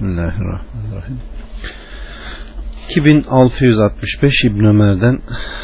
[0.00, 1.18] Bismillahirrahmanirrahim.
[2.90, 5.18] 2665 İbn Ömer'den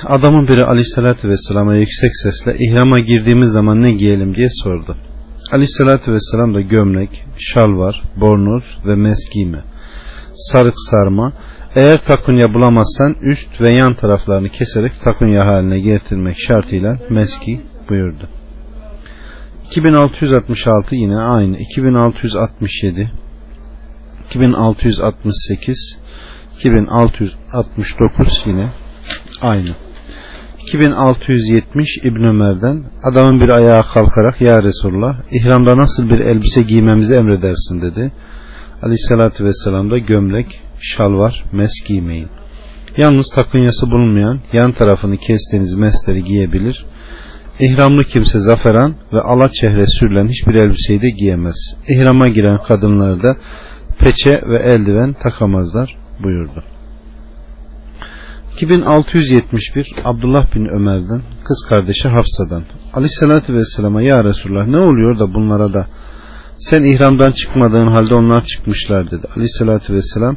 [0.05, 4.97] adamın biri Aleyhisselatü Vesselam'a yüksek sesle ihrama girdiğimiz zaman ne giyelim diye sordu.
[5.53, 9.65] Aleyhisselatü Vesselam da gömlek, şalvar, bornoz ve mes giyme,
[10.35, 11.33] sarık sarma,
[11.75, 18.29] eğer takunya bulamazsan üst ve yan taraflarını keserek takunya haline getirmek şartıyla meski buyurdu.
[19.71, 21.59] 2666 yine aynı.
[21.59, 23.11] 2667
[24.31, 25.99] 2668
[26.59, 28.69] 2669 yine
[29.41, 29.71] aynı.
[30.63, 37.81] 2670 İbn Ömer'den adamın bir ayağa kalkarak ya Resulullah ihramda nasıl bir elbise giymemizi emredersin
[37.83, 38.13] dedi.
[38.83, 42.29] Aleyhissalatü vesselam da gömlek, şalvar, mes giymeyin.
[42.97, 46.85] Yalnız takınyası bulunmayan yan tarafını kestiğiniz mesleri giyebilir.
[47.61, 51.57] İhramlı kimse zaferan ve ala çehre sürülen hiçbir elbiseyi de giyemez.
[51.89, 53.37] İhrama giren kadınlar da
[53.99, 56.65] peçe ve eldiven takamazlar buyurdu.
[58.57, 62.63] 2671 Abdullah bin Ömer'den kız kardeşi Hafsa'dan
[62.95, 65.87] Aleyhisselatü Vesselam'a ya Resulullah ne oluyor da bunlara da
[66.59, 69.27] sen ihramdan çıkmadığın halde onlar çıkmışlar dedi.
[69.37, 70.37] Aleyhisselatü Vesselam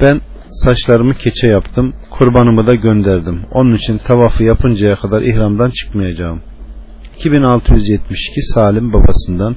[0.00, 0.20] ben
[0.52, 3.44] saçlarımı keçe yaptım kurbanımı da gönderdim.
[3.52, 6.42] Onun için tavafı yapıncaya kadar ihramdan çıkmayacağım.
[7.18, 9.56] 2672 Salim babasından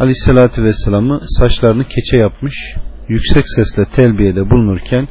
[0.00, 2.54] Aleyhisselatü Vesselam'ı saçlarını keçe yapmış
[3.08, 5.08] yüksek sesle telbiyede bulunurken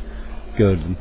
[0.58, 0.98] gördüm.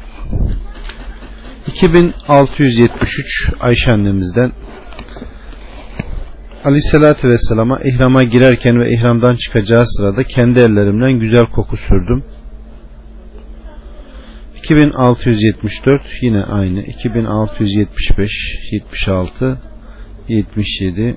[1.66, 4.52] 2673 Ayşe annemizden
[6.64, 12.24] Aleyhisselatü Vesselam'a ihrama girerken ve ihramdan çıkacağı sırada kendi ellerimden güzel koku sürdüm.
[14.58, 16.82] 2674 yine aynı.
[16.82, 18.30] 2675
[18.72, 19.58] 76
[20.28, 21.16] 77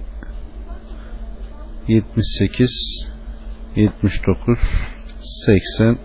[1.88, 2.70] 78
[3.76, 4.60] 79
[5.46, 5.98] 80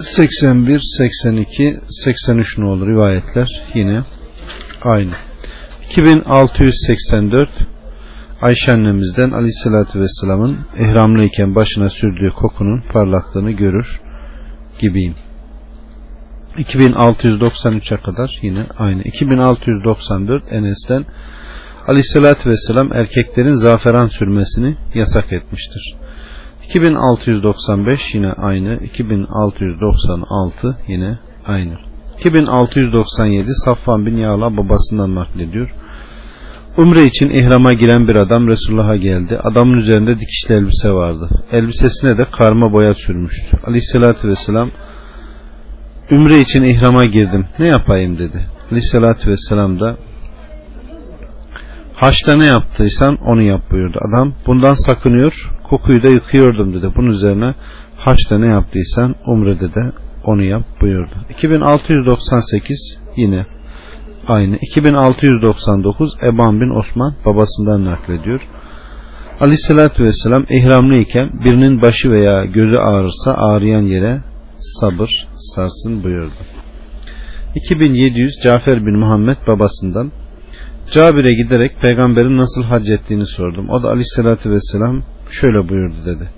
[0.00, 4.02] 81 82 83 ne olur rivayetler yine
[4.84, 5.12] aynı.
[5.90, 7.50] 2684
[8.42, 14.00] Ayşe annemizden Aleyhisselatü Vesselam'ın ihramlıyken başına sürdüğü kokunun parlaklığını görür
[14.78, 15.14] gibiyim.
[16.56, 19.02] 2693'e kadar yine aynı.
[19.02, 21.04] 2694 Enes'ten
[21.88, 25.94] Aleyhisselatü Vesselam erkeklerin zaferan sürmesini yasak etmiştir.
[26.68, 28.78] 2695 yine aynı.
[28.84, 31.74] 2696 yine aynı.
[32.18, 35.70] 2697 Safvan bin Yağla babasından naklediyor.
[36.76, 39.38] Umre için ihrama giren bir adam Resulullah'a geldi.
[39.42, 41.28] Adamın üzerinde dikişli elbise vardı.
[41.52, 43.56] Elbisesine de karma boya sürmüştü.
[43.64, 44.70] Aleyhissalatü vesselam
[46.10, 47.46] Ümre için ihrama girdim.
[47.58, 48.46] Ne yapayım dedi.
[48.70, 49.96] Aleyhissalatü vesselam da
[51.96, 53.98] Haçta ne yaptıysan onu yap buyurdu.
[54.08, 56.92] Adam bundan sakınıyor, kokuyu da yıkıyordum dedi.
[56.96, 57.54] Bunun üzerine
[57.96, 59.92] haçta ne yaptıysan umrede de
[60.24, 61.14] onu yap buyurdu.
[61.30, 63.46] 2698 yine
[64.28, 64.56] aynı.
[64.56, 68.40] 2699 Eban bin Osman babasından naklediyor.
[69.40, 74.20] Aleyhissalatü vesselam ihramlı iken birinin başı veya gözü ağrırsa ağrıyan yere
[74.80, 75.10] sabır
[75.54, 76.42] sarsın buyurdu.
[77.54, 80.12] 2700 Cafer bin Muhammed babasından
[80.92, 83.68] Cabir'e giderek peygamberin nasıl hac ettiğini sordum.
[83.68, 86.30] O da aleyhissalatü vesselam şöyle buyurdu dedi.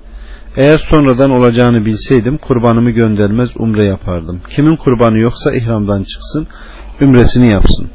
[0.57, 4.41] Eğer sonradan olacağını bilseydim kurbanımı göndermez umre yapardım.
[4.57, 6.47] Kimin kurbanı yoksa ihramdan çıksın,
[7.01, 7.91] ümresini yapsın.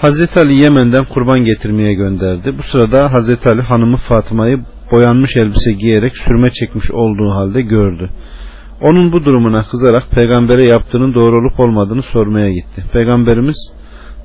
[0.00, 2.58] Hazreti Ali Yemen'den kurban getirmeye gönderdi.
[2.58, 8.10] Bu sırada Hazreti Ali hanımı Fatıma'yı boyanmış elbise giyerek sürme çekmiş olduğu halde gördü.
[8.80, 12.84] Onun bu durumuna kızarak peygambere yaptığının doğru olup olmadığını sormaya gitti.
[12.92, 13.56] Peygamberimiz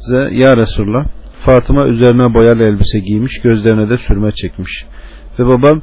[0.02, 1.06] size ya Resulullah
[1.46, 4.86] Fatıma üzerine boyalı elbise giymiş gözlerine de sürme çekmiş
[5.40, 5.82] ve babam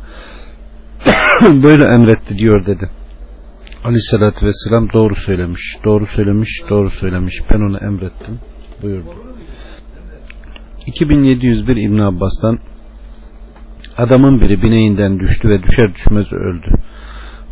[1.62, 2.90] böyle emretti diyor dedi.
[3.84, 7.34] Aleyhissalatü vesselam doğru söylemiş, doğru söylemiş, doğru söylemiş.
[7.50, 8.38] Ben onu emrettim
[8.82, 9.10] buyurdu.
[10.86, 12.58] 2701 İbn Abbas'tan
[13.96, 16.74] adamın biri bineğinden düştü ve düşer düşmez öldü.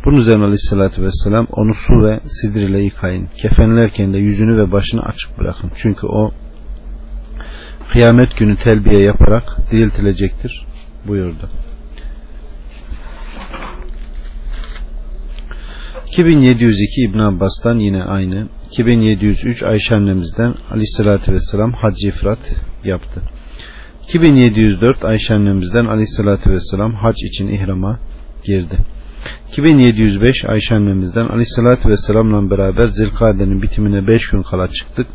[0.05, 3.27] Bunun üzerine aleyhissalatü vesselam onu su ve sidir ile yıkayın.
[3.41, 5.71] Kefenlerken de yüzünü ve başını açık bırakın.
[5.75, 6.31] Çünkü o
[7.91, 10.65] kıyamet günü telbiye yaparak diriltilecektir
[11.07, 11.49] buyurdu.
[16.07, 18.47] 2702 İbn Abbas'tan yine aynı.
[18.71, 22.39] 2703 Ayşe annemizden Aleyhisselatü Vesselam Hacı ifrat
[22.83, 23.21] yaptı.
[24.09, 27.99] 2704 Ayşe annemizden Aleyhisselatü Vesselam hac için ihrama
[28.45, 28.77] girdi.
[29.51, 35.07] 2705 Ayşe annemizden Aleyhisselatü Vesselam'la beraber Zilkade'nin bitimine 5 gün kala çıktık.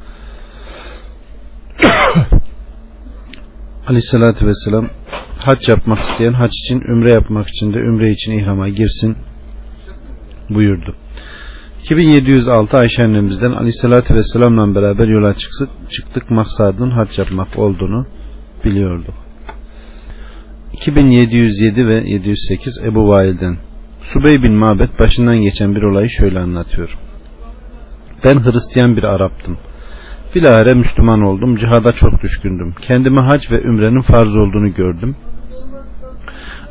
[3.86, 4.88] Aleyhissalatü vesselam
[5.38, 9.16] hac yapmak isteyen hac için ümre yapmak için de ümre için ihrama girsin
[10.50, 10.96] buyurdu.
[11.82, 18.06] 2706 Ayşe annemizden aleyhissalatü vesselamla beraber yola çıktık, çıktık maksadının hac yapmak olduğunu
[18.64, 19.14] biliyorduk.
[20.72, 23.58] 2707 ve 708 Ebu Vail'den
[24.02, 26.98] Subey bin Mabet başından geçen bir olayı şöyle anlatıyor.
[28.24, 29.58] Ben Hristiyan bir Araptım.
[30.34, 31.56] Bilahare Müslüman oldum.
[31.56, 32.74] Cihada çok düşkündüm.
[32.80, 35.16] Kendime hac ve ümrenin farz olduğunu gördüm.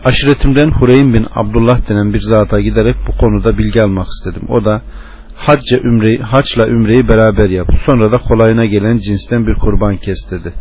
[0.06, 4.48] Aşiretimden Hureyn bin Abdullah denen bir zata giderek bu konuda bilgi almak istedim.
[4.50, 4.82] O da
[5.36, 7.68] hacca ümreyi, haçla ümreyi beraber yap.
[7.86, 10.54] Sonra da kolayına gelen cinsten bir kurban kes dedi.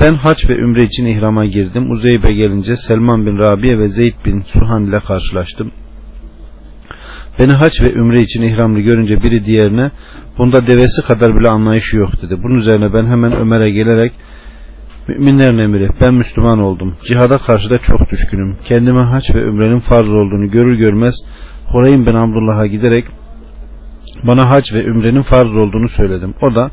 [0.00, 1.90] Ben haç ve ümre için ihrama girdim.
[1.90, 5.72] Uzeybe gelince Selman bin Rabia ve Zeyd bin Suhan ile karşılaştım.
[7.38, 9.90] Beni haç ve ümre için ihramlı görünce biri diğerine
[10.38, 12.42] bunda devesi kadar bile anlayışı yok dedi.
[12.42, 14.12] Bunun üzerine ben hemen Ömer'e gelerek
[15.08, 16.96] Müminlerin emiri ben Müslüman oldum.
[17.08, 18.58] Cihada karşı da çok düşkünüm.
[18.64, 21.14] Kendime haç ve ümrenin farz olduğunu görür görmez
[21.68, 23.04] Hureyn bin Abdullah'a giderek
[24.22, 26.34] bana hac ve ümrenin farz olduğunu söyledim.
[26.42, 26.70] O da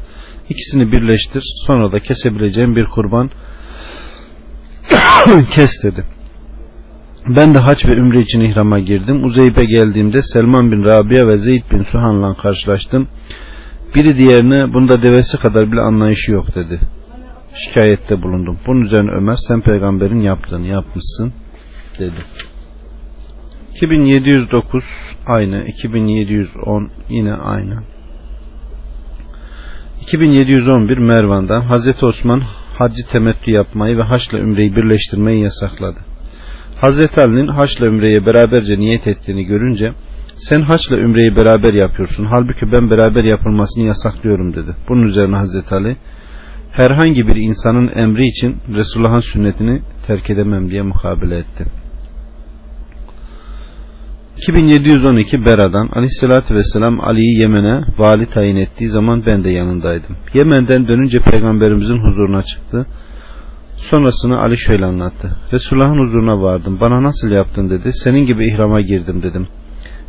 [0.50, 3.30] ikisini birleştir sonra da kesebileceğim bir kurban
[5.52, 6.04] kes dedi.
[7.28, 9.24] Ben de hac ve ümre için ihrama girdim.
[9.24, 13.08] Uzeybe geldiğimde Selman bin Rabia ve Zeyd bin Suhan'la karşılaştım.
[13.96, 16.80] Biri diğerine bunda devesi kadar bile anlayışı yok dedi.
[17.56, 18.60] Şikayette bulundum.
[18.68, 21.34] Bunun üzerine Ömer sen peygamberin yaptığını yapmışsın
[22.00, 22.22] dedi.
[23.76, 24.84] 2709
[25.28, 27.84] aynı 2710 yine aynı
[30.02, 32.42] 2711 Mervan'dan Hazreti Osman
[32.78, 36.11] haccı temettü yapmayı ve haçla ümreyi birleştirmeyi yasakladı.
[36.82, 39.94] Hazreti Ali'nin haçla ümreye beraberce niyet ettiğini görünce
[40.36, 44.76] sen haçla ümreyi beraber yapıyorsun halbuki ben beraber yapılmasını yasaklıyorum dedi.
[44.90, 45.96] Bunun üzerine Hazreti Ali
[46.72, 51.66] herhangi bir insanın emri için Resulullah'ın sünnetini terk edemem diye mukabele etti.
[54.38, 60.16] 2712 Bera'dan Aleyhisselatü Vesselam Ali'yi Yemen'e vali tayin ettiği zaman ben de yanındaydım.
[60.34, 62.88] Yemen'den dönünce peygamberimizin huzuruna çıktı.
[63.90, 65.38] Sonrasını Ali şöyle anlattı.
[65.54, 66.78] Resulullah'ın huzuruna vardım.
[66.82, 67.92] Bana nasıl yaptın dedi.
[67.94, 69.48] Senin gibi ihrama girdim dedim.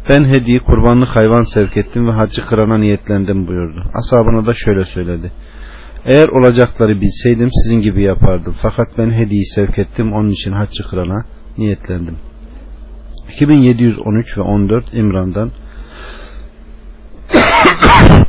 [0.08, 3.82] Ben hediye kurbanlık hayvan sevk ettim ve hacı kırana niyetlendim buyurdu.
[3.94, 5.32] Asabına da şöyle söyledi.
[6.04, 8.54] Eğer olacakları bilseydim sizin gibi yapardım.
[8.62, 11.24] Fakat ben hediyeyi sevk ettim onun için haccı kırana
[11.58, 12.32] niyetlendim.''
[13.32, 15.50] 2713 ve 14 İmran'dan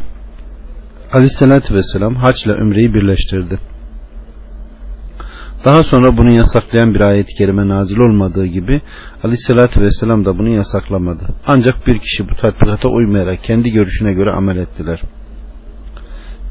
[1.12, 3.60] Aleyhisselatü Vesselam haçla ümreyi birleştirdi.
[5.65, 8.81] Daha sonra bunu yasaklayan bir ayet-i kerime nazil olmadığı gibi
[9.24, 11.27] Aleyhisselatü Vesselam da bunu yasaklamadı.
[11.48, 15.01] Ancak bir kişi bu tatbikata uymayarak kendi görüşüne göre amel ettiler.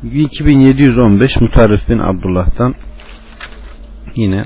[0.02, 2.74] 2715 Mutarif bin Abdullah'tan
[4.16, 4.44] yine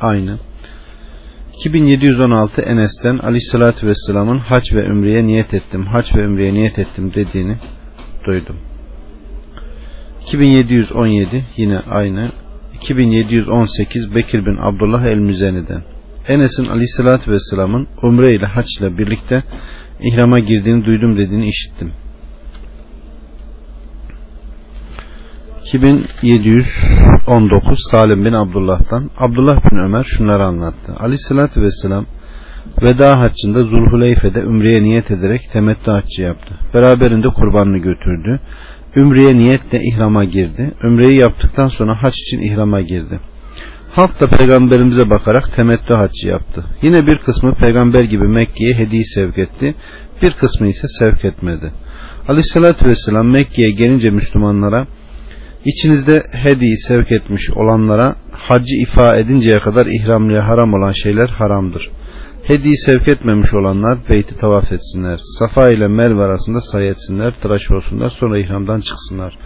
[0.00, 0.38] aynı
[1.54, 7.56] 2716 Enes'ten Aleyhisselatü Vesselam'ın hac ve ümreye niyet ettim, hac ve ümreye niyet ettim dediğini
[8.26, 8.56] duydum.
[10.22, 12.30] 2717 yine aynı
[12.84, 15.82] 2718 Bekir bin Abdullah el-Müzeni'den
[16.28, 19.42] Enes'in Aleyhisselatü Vesselam'ın umre ile hac ile birlikte
[20.00, 21.92] ihrama girdiğini duydum dediğini işittim.
[25.64, 30.92] 2719 Salim bin Abdullah'tan Abdullah bin Ömer şunları anlattı.
[31.00, 32.06] Aleyhissalatü vesselam
[32.82, 36.54] veda haccında Zulhuleyfe'de Ümre'ye niyet ederek temettü haccı yaptı.
[36.74, 38.40] Beraberinde kurbanını götürdü.
[38.96, 40.74] Ümre'ye niyetle ihrama girdi.
[40.82, 43.20] Ümreyi yaptıktan sonra hac için ihrama girdi.
[43.90, 46.64] Halk da peygamberimize bakarak temettü haccı yaptı.
[46.82, 49.74] Yine bir kısmı peygamber gibi Mekke'ye hediye sevk etti.
[50.22, 51.72] Bir kısmı ise sevk etmedi.
[52.28, 54.86] Aleyhissalatü vesselam Mekke'ye gelince Müslümanlara
[55.64, 61.90] İçinizde hediye sevk etmiş olanlara hacı ifa edinceye kadar ihramlıya haram olan şeyler haramdır.
[62.46, 65.20] Hediye sevk etmemiş olanlar beyti tavaf etsinler.
[65.38, 69.38] Safa ile Merve arasında say etsinler, tıraş olsunlar, sonra ihramdan çıksınlar.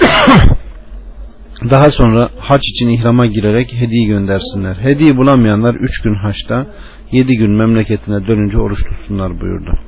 [1.70, 4.74] Daha sonra hac için ihrama girerek hediye göndersinler.
[4.74, 6.66] Hediye bulamayanlar üç gün haçta,
[7.12, 9.78] yedi gün memleketine dönünce oruç tutsunlar buyurdu.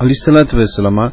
[0.00, 1.12] Aleyhissalatü Vesselam'a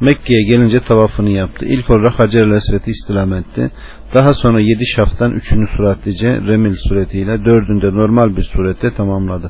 [0.00, 1.64] Mekke'ye gelince tavafını yaptı.
[1.64, 3.70] İlk olarak Hacer-i Esved'i istilam etti.
[4.14, 9.48] Daha sonra yedi şaftan üçünü suratlice remil suretiyle dördünde normal bir surette tamamladı.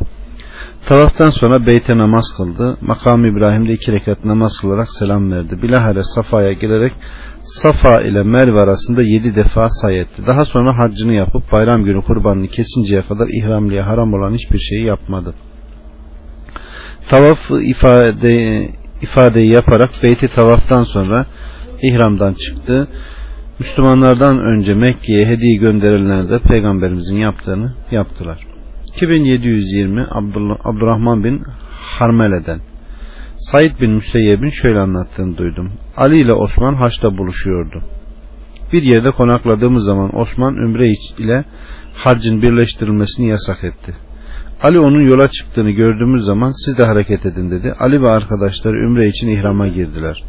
[0.86, 2.78] Tavaftan sonra beyte namaz kıldı.
[2.80, 5.62] Makam İbrahim'de iki rekat namaz kılarak selam verdi.
[5.62, 6.92] Bilahare Safa'ya gelerek
[7.44, 10.22] Safa ile Merve arasında yedi defa say etti.
[10.26, 15.34] Daha sonra haccını yapıp bayram günü kurbanını kesinceye kadar ihramliye haram olan hiçbir şeyi yapmadı.
[17.10, 18.68] Tavaf ifade
[19.02, 21.26] ifadeyi yaparak beyti tavaftan sonra
[21.82, 22.88] ihramdan çıktı.
[23.58, 28.38] Müslümanlardan önce Mekke'ye hediye gönderilenler de peygamberimizin yaptığını yaptılar.
[28.96, 32.60] 2720 Abdullah, Abdurrahman bin Harmele'den
[33.40, 35.72] Said bin Müseyyeb'in şöyle anlattığını duydum.
[35.96, 37.82] Ali ile Osman haçta buluşuyordu.
[38.72, 40.88] Bir yerde konakladığımız zaman Osman Ümre
[41.18, 41.44] ile
[41.94, 43.94] haccın birleştirilmesini yasak etti.
[44.62, 47.74] Ali onun yola çıktığını gördüğümüz zaman siz de hareket edin dedi.
[47.78, 50.22] Ali ve arkadaşları Ümre için ihrama girdiler.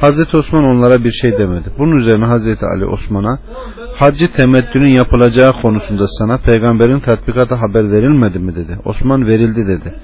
[0.00, 1.72] Hazreti Osman onlara bir şey demedi.
[1.78, 3.38] Bunun üzerine Hazreti Ali Osman'a
[3.96, 8.78] haccı temettünün yapılacağı konusunda sana peygamberin tatbikata haber verilmedi mi dedi.
[8.84, 9.94] Osman verildi dedi.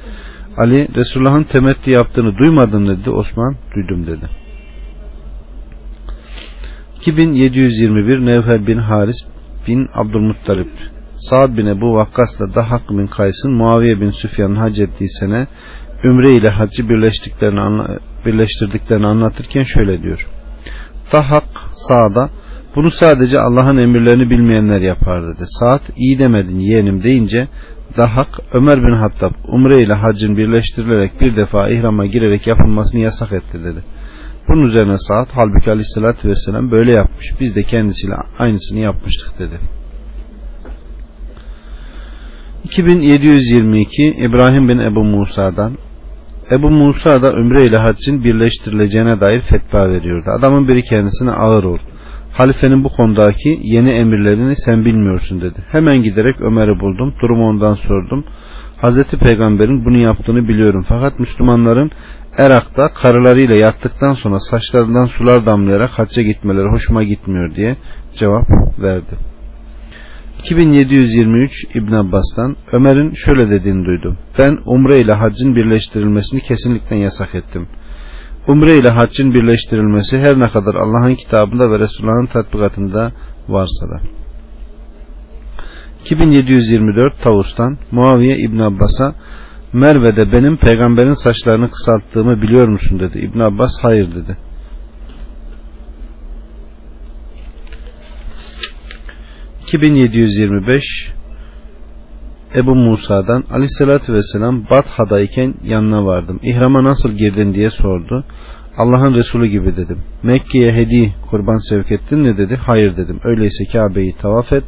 [0.57, 3.11] Ali Resulullah'ın temettü yaptığını duymadın dedi.
[3.11, 4.29] Osman duydum dedi.
[7.01, 9.17] 2721 Nevfel bin Haris
[9.67, 10.69] bin Abdülmuttalip
[11.19, 15.47] Sa'd bin Ebu Vakkas'la Dahak bin Kays'ın Muaviye bin Süfyan'ın hac ettiği sene
[16.05, 17.85] Ümre ile haccı birleştiklerini
[18.27, 20.27] birleştirdiklerini anlatırken şöyle diyor.
[21.13, 21.45] Dahak
[21.75, 22.31] Sa'da
[22.77, 25.45] bunu sadece Allah'ın emirlerini bilmeyenler yapar dedi.
[25.47, 27.49] Saat iyi demedin yeğenim deyince
[27.97, 33.65] Dahak Ömer bin Hattab Umre ile haccın birleştirilerek bir defa ihrama girerek yapılmasını yasak etti
[33.65, 33.85] dedi.
[34.49, 37.27] Bunun üzerine Saat halbuki aleyhissalatü vesselam böyle yapmış.
[37.41, 39.78] Biz de kendisiyle aynısını yapmıştık dedi.
[42.65, 45.79] 2722 İbrahim bin Ebu Musa'dan
[46.51, 50.31] Ebu Musa da Ümre ile haccın birleştirileceğine dair fetva veriyordu.
[50.39, 51.79] Adamın biri kendisine ağır ol.
[52.33, 55.65] Halifenin bu konudaki yeni emirlerini sen bilmiyorsun dedi.
[55.71, 57.15] Hemen giderek Ömer'i buldum.
[57.23, 58.25] Durumu ondan sordum.
[58.81, 60.85] Hazreti Peygamber'in bunu yaptığını biliyorum.
[60.89, 61.91] Fakat Müslümanların
[62.39, 67.77] Erak'ta karılarıyla yattıktan sonra saçlarından sular damlayarak hacca gitmeleri hoşuma gitmiyor diye
[68.17, 68.45] cevap
[68.79, 69.19] verdi.
[70.49, 74.19] 2723 İbn Abbas'tan Ömer'in şöyle dediğini duydum.
[74.39, 77.69] Ben umre ile haccın birleştirilmesini kesinlikle yasak ettim.
[78.47, 83.13] Umre ile haccın birleştirilmesi her ne kadar Allah'ın kitabında ve Resulullah'ın tatbikatında
[83.49, 84.01] varsa da.
[86.05, 89.15] 2724 Tavus'tan Muaviye İbn Abbas'a
[89.73, 93.19] Merve'de benim peygamberin saçlarını kısalttığımı biliyor musun dedi.
[93.19, 94.48] İbn Abbas hayır dedi.
[99.73, 100.83] 2725
[102.55, 106.41] Ebu Musa'dan Aleyhisselatü Vesselam Batha'dayken yanına vardım.
[106.43, 108.25] İhrama nasıl girdin diye sordu.
[108.77, 109.99] Allah'ın Resulü gibi dedim.
[110.23, 112.57] Mekke'ye hediye kurban sevk ettin mi dedi.
[112.57, 113.21] Hayır dedim.
[113.25, 114.65] Öyleyse Kabe'yi tavaf et.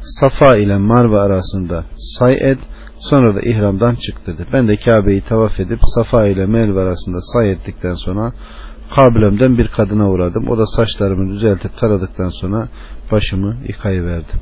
[0.00, 1.84] Safa ile Marve arasında
[2.18, 2.58] say et.
[2.98, 4.46] Sonra da ihramdan çık dedi.
[4.52, 8.32] Ben de Kabe'yi tavaf edip Safa ile Merve arasında say ettikten sonra
[8.96, 10.48] kabilemden bir kadına uğradım.
[10.48, 12.68] O da saçlarımı düzeltip taradıktan sonra
[13.12, 14.40] başımı yıkayıverdim.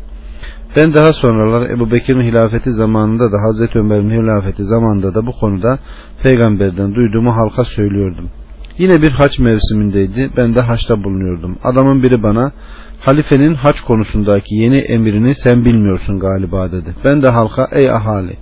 [0.76, 5.78] Ben daha sonralar Ebu Bekir'in hilafeti zamanında da Hazreti Ömer'in hilafeti zamanında da bu konuda
[6.22, 8.30] peygamberden duyduğumu halka söylüyordum.
[8.78, 10.30] Yine bir haç mevsimindeydi.
[10.36, 11.58] Ben de haçta bulunuyordum.
[11.64, 12.52] Adamın biri bana
[13.00, 16.94] halifenin haç konusundaki yeni emrini sen bilmiyorsun galiba dedi.
[17.04, 18.36] Ben de halka ey ahali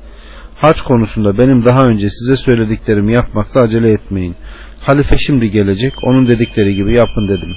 [0.60, 4.36] haç konusunda benim daha önce size söylediklerimi yapmakta acele etmeyin.
[4.80, 7.56] Halife şimdi gelecek onun dedikleri gibi yapın dedim.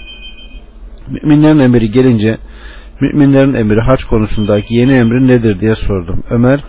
[1.08, 2.38] Müminlerin emri gelince
[3.02, 6.24] müminlerin emri haç konusundaki yeni emri nedir diye sordum.
[6.30, 6.60] Ömer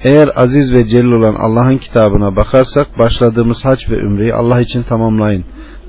[0.00, 5.44] eğer aziz ve celil olan Allah'ın kitabına bakarsak başladığımız haç ve ümreyi Allah için tamamlayın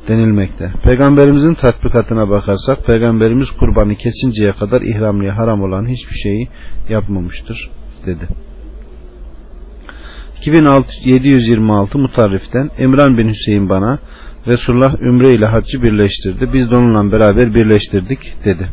[0.07, 0.71] denilmekte.
[0.83, 6.47] Peygamberimizin tatbikatına bakarsak peygamberimiz kurbanı kesinceye kadar ihramlıya haram olan hiçbir şeyi
[6.89, 7.69] yapmamıştır
[8.05, 8.27] dedi.
[10.41, 13.99] 2726 Mutarrif'ten Emran bin Hüseyin bana
[14.47, 16.53] Resulullah Ümre ile haccı birleştirdi.
[16.53, 18.69] Biz de onunla beraber birleştirdik dedi.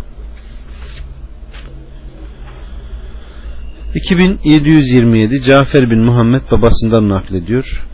[3.95, 7.87] 2727 Cafer bin Muhammed babasından naklediyor.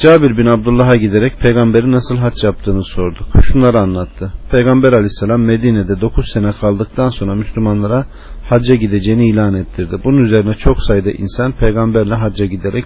[0.00, 3.26] Cabir bin Abdullah'a giderek peygamberi nasıl hac yaptığını sorduk.
[3.42, 4.32] Şunları anlattı.
[4.50, 8.06] Peygamber aleyhisselam Medine'de 9 sene kaldıktan sonra Müslümanlara
[8.48, 9.96] hacca gideceğini ilan ettirdi.
[10.04, 12.84] Bunun üzerine çok sayıda insan peygamberle hacca giderek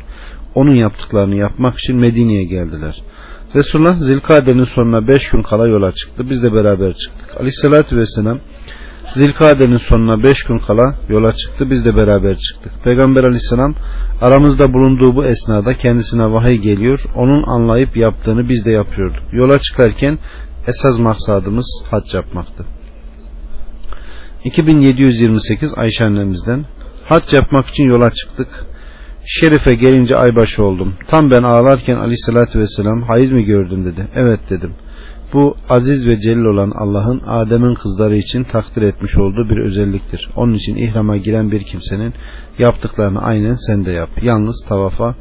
[0.55, 3.03] onun yaptıklarını yapmak için Medine'ye geldiler.
[3.55, 6.31] Resulullah Zilkade'nin sonuna 5 gün kala yola çıktı.
[6.31, 7.37] Biz de beraber çıktık.
[7.37, 8.39] Aleyhissalatü vesselam
[9.15, 11.71] Zilkade'nin sonuna 5 gün kala yola çıktı.
[11.71, 12.73] Biz de beraber çıktık.
[12.85, 13.75] Peygamber aleyhisselam
[14.21, 17.05] aramızda bulunduğu bu esnada kendisine vahiy geliyor.
[17.17, 19.23] Onun anlayıp yaptığını biz de yapıyorduk.
[19.33, 20.19] Yola çıkarken
[20.67, 22.65] esas maksadımız hac yapmaktı.
[24.45, 26.65] 2728 Ayşe annemizden
[27.05, 28.49] hac yapmak için yola çıktık.
[29.27, 30.95] Şerife gelince aybaşı oldum.
[31.09, 34.09] Tam ben ağlarken aleyhissalatü vesselam hayız mı gördün dedi.
[34.15, 34.75] Evet dedim.
[35.33, 40.31] Bu aziz ve celil olan Allah'ın Adem'in kızları için takdir etmiş olduğu bir özelliktir.
[40.37, 42.15] Onun için ihrama giren bir kimsenin
[42.59, 44.11] yaptıklarını aynen sen de yap.
[44.23, 45.15] Yalnız tavafa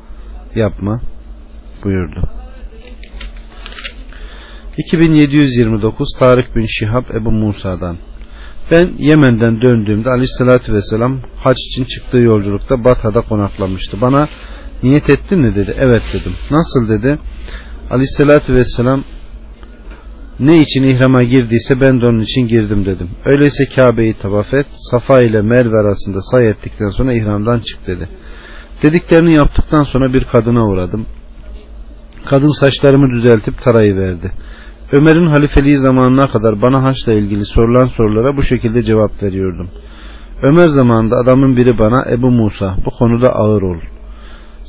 [0.55, 1.01] yapma
[1.83, 2.29] buyurdu.
[4.77, 7.97] 2729 Tarık bin Şihab Ebu Musa'dan
[8.71, 14.01] Ben Yemen'den döndüğümde aleyhissalatü vesselam hac için çıktığı yolculukta Batha'da konaklamıştı.
[14.01, 14.27] Bana
[14.83, 15.75] niyet ettin mi dedi.
[15.79, 16.33] Evet dedim.
[16.51, 17.19] Nasıl dedi.
[17.89, 19.03] Aleyhissalatü vesselam
[20.39, 23.10] ne için ihrama girdiyse ben de onun için girdim dedim.
[23.25, 28.10] Öyleyse Kabe'yi tavaf et, Safa ile Merve arasında say ettikten sonra ihramdan çık dedi.
[28.84, 31.05] Dediklerini yaptıktan sonra bir kadına uğradım.
[32.25, 34.31] Kadın saçlarımı düzeltip tarayı verdi.
[34.91, 39.69] Ömer'in halifeliği zamanına kadar bana haçla ilgili sorulan sorulara bu şekilde cevap veriyordum.
[40.41, 43.77] Ömer zamanında adamın biri bana Ebu Musa bu konuda ağır ol.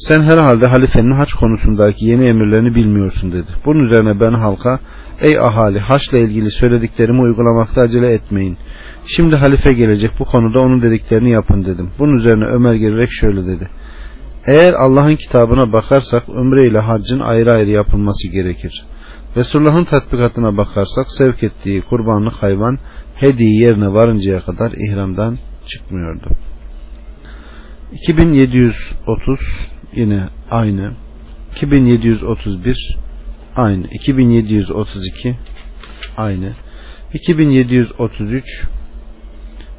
[0.00, 3.50] Sen herhalde halifenin haç konusundaki yeni emirlerini bilmiyorsun dedi.
[3.64, 4.80] Bunun üzerine ben halka
[5.22, 8.56] ey ahali haçla ilgili söylediklerimi uygulamakta acele etmeyin.
[9.06, 11.90] Şimdi halife gelecek bu konuda onun dediklerini yapın dedim.
[11.98, 13.68] Bunun üzerine Ömer gelerek şöyle dedi.
[14.46, 18.84] Eğer Allah'ın kitabına bakarsak ömre ile haccın ayrı ayrı yapılması gerekir.
[19.36, 22.78] Resulullah'ın tatbikatına bakarsak sevk ettiği kurbanlık hayvan
[23.14, 26.28] hediye yerine varıncaya kadar ihramdan çıkmıyordu.
[27.92, 29.40] 2730
[29.92, 30.92] yine aynı.
[31.56, 32.96] 2731
[33.56, 33.86] aynı.
[33.86, 35.36] 2732
[36.16, 36.52] aynı.
[37.14, 38.44] 2733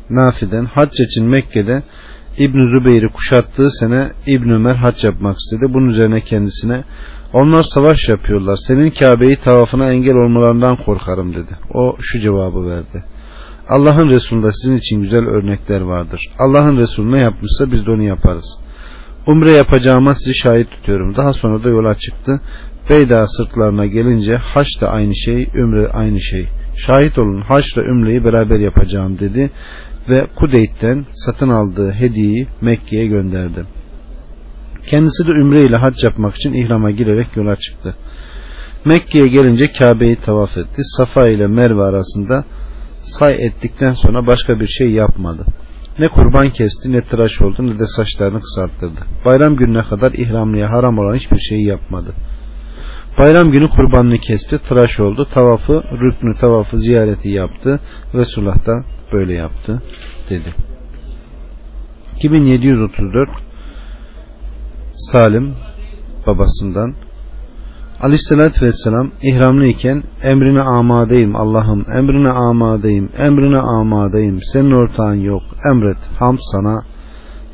[0.10, 1.84] Nafi'den hac için Mekke'de
[2.38, 5.74] İbn Zübeyir'i kuşattığı sene İbn Ömer hac yapmak istedi.
[5.74, 6.84] Bunun üzerine kendisine
[7.34, 8.58] onlar savaş yapıyorlar.
[8.68, 11.58] Senin Kabe'yi tavafına engel olmalarından korkarım dedi.
[11.74, 13.04] O şu cevabı verdi.
[13.70, 16.32] Allah'ın Resulü'nde sizin için güzel örnekler vardır.
[16.40, 18.58] Allah'ın Resulü ne yapmışsa biz de onu yaparız.
[19.28, 21.16] Umre yapacağıma sizi şahit tutuyorum.
[21.16, 22.42] Daha sonra da yola çıktı.
[22.90, 26.48] Beyda sırtlarına gelince haç da aynı şey, ümre aynı şey.
[26.86, 29.52] Şahit olun haçla ümreyi beraber yapacağım dedi
[30.10, 33.66] ve Kudeyt'ten satın aldığı hediyeyi Mekke'ye gönderdi.
[34.88, 37.96] Kendisi de ümre ile hac yapmak için ihrama girerek yola çıktı.
[38.86, 40.82] Mekke'ye gelince Kabe'yi tavaf etti.
[40.84, 42.46] Safa ile Merve arasında
[43.04, 45.46] say ettikten sonra başka bir şey yapmadı.
[46.00, 49.02] Ne kurban kesti ne tıraş oldu ne de saçlarını kısalttırdı.
[49.26, 52.14] Bayram gününe kadar ihramlıya haram olan hiçbir şeyi yapmadı.
[53.18, 57.80] Bayram günü kurbanını kesti, tıraş oldu, tavafı, rüknü tavafı ziyareti yaptı.
[58.14, 59.82] Resulullah da böyle yaptı
[60.30, 60.54] dedi.
[62.16, 63.30] 2734
[65.12, 65.56] Salim
[66.28, 66.96] babasından
[68.02, 75.98] Aleyhisselatü Vesselam ihramlı iken emrine amadeyim Allah'ım emrine amadeyim emrine amadeyim senin ortağın yok emret
[76.20, 76.84] ham sana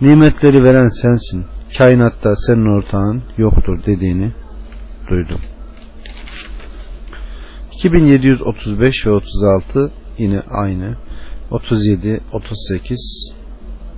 [0.02, 1.46] nimetleri veren sensin
[1.78, 4.32] kainatta senin ortağın yoktur dediğini
[5.10, 5.40] duydum.
[7.74, 10.96] 2735 ve 36 yine aynı
[11.52, 13.32] 37 38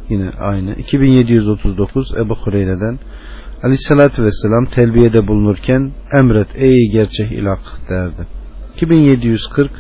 [0.10, 3.00] yine aynı 2739 Ebu Hureyre'den
[3.64, 7.58] Aleyhissalatü Vesselam telbiyede bulunurken emret ey gerçek ilah
[7.90, 8.28] derdi.
[8.76, 9.72] 2740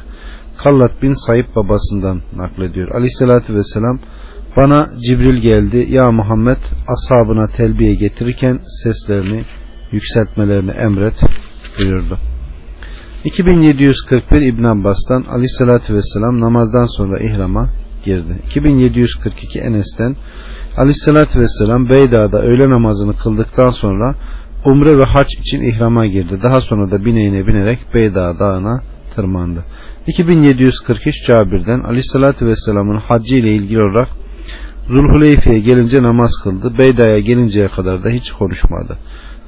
[0.58, 2.88] Kallat bin Sayıp babasından naklediyor.
[2.92, 4.00] Aleyhissalatü Vesselam
[4.58, 9.44] bana Cibril geldi ya Muhammed ashabına telbiye getirirken seslerini
[9.92, 11.24] yükseltmelerini emret
[11.80, 12.18] buyurdu.
[13.26, 17.70] 2741 İbn Abbas'tan Aleyhissalatü Vesselam namazdan sonra ihrama
[18.06, 18.42] girdi.
[18.48, 20.16] 2742 Enes'ten
[20.80, 24.16] Aleyhissalatü Vesselam Beyda'da öğle namazını kıldıktan sonra
[24.66, 26.40] umre ve haç için ihrama girdi.
[26.44, 28.82] Daha sonra da bineğine binerek Beyda dağına
[29.16, 29.66] tırmandı.
[30.08, 34.10] 2743 Cabir'den Aleyhissalatü Vesselam'ın haccı ile ilgili olarak
[34.88, 36.78] Zulhuleyfe'ye gelince namaz kıldı.
[36.78, 38.98] Beyda'ya gelinceye kadar da hiç konuşmadı.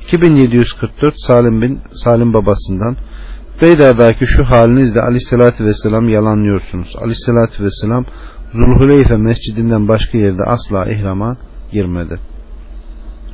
[0.02, 2.98] 2744 Salim bin Salim babasından
[3.62, 6.96] Beyda'daki şu halinizle Aleyhisselatü Vesselam yalanlıyorsunuz.
[7.02, 8.06] Aleyhisselatü Vesselam
[8.53, 11.37] Zulhuleyfe mescidinden başka yerde asla ihrama
[11.71, 12.19] girmedi.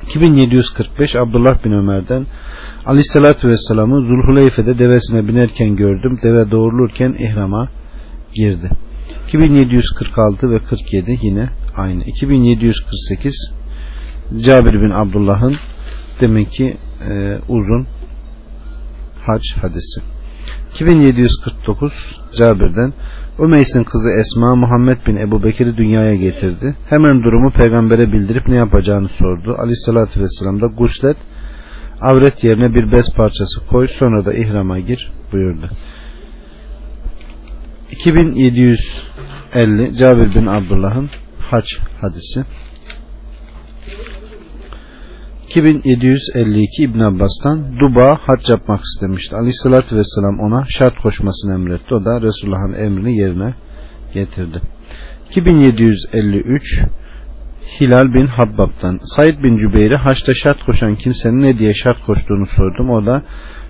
[0.07, 2.25] 2745 Abdullah bin Ömer'den
[2.85, 6.19] Aleyhisselatü Vesselam'ı Zulhuleyfe'de devesine binerken gördüm.
[6.23, 7.69] Deve doğrulurken ihrama
[8.35, 8.69] girdi.
[9.27, 12.03] 2746 ve 47 yine aynı.
[12.03, 13.51] 2748
[14.41, 15.55] Cabir bin Abdullah'ın
[16.21, 16.77] demek ki
[17.09, 17.87] e, uzun
[19.25, 20.16] hac hadisi.
[20.79, 21.93] 2749
[22.37, 22.93] Cabir'den
[23.39, 26.75] Ümeys'in kızı Esma Muhammed bin Ebu Bekir'i dünyaya getirdi.
[26.89, 29.55] Hemen durumu peygambere bildirip ne yapacağını sordu.
[29.59, 31.17] Aleyhissalatü vesselam da guslet
[32.01, 35.69] avret yerine bir bez parçası koy sonra da ihrama gir buyurdu.
[37.91, 41.09] 2750 Cabir bin Abdullah'ın
[41.39, 41.65] hac
[42.01, 42.45] hadisi
[45.57, 49.35] 2752 İbn Abbas'tan Duba hac yapmak istemişti.
[49.35, 51.95] Aleyhissalatü vesselam ona şart koşmasını emretti.
[51.95, 53.53] O da Resulullah'ın emrini yerine
[54.13, 54.61] getirdi.
[55.29, 56.79] 2753
[57.79, 62.89] Hilal bin Habbab'dan Said bin Cübeyr'e haçta şart koşan kimsenin ne diye şart koştuğunu sordum.
[62.89, 63.23] O da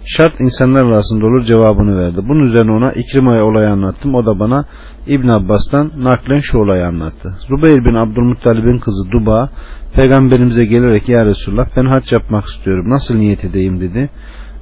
[0.09, 2.17] Şart insanlar arasında olur cevabını verdi.
[2.27, 4.15] Bunun üzerine ona İkrima'ya olayı anlattım.
[4.15, 4.65] O da bana
[5.07, 7.29] İbn Abbas'tan naklen şu olayı anlattı.
[7.47, 9.49] Zubeyir bin Abdülmuttalib'in kızı Duba
[9.97, 12.89] peygamberimize gelerek ya Resulullah ben hac yapmak istiyorum.
[12.89, 14.09] Nasıl niyet edeyim dedi.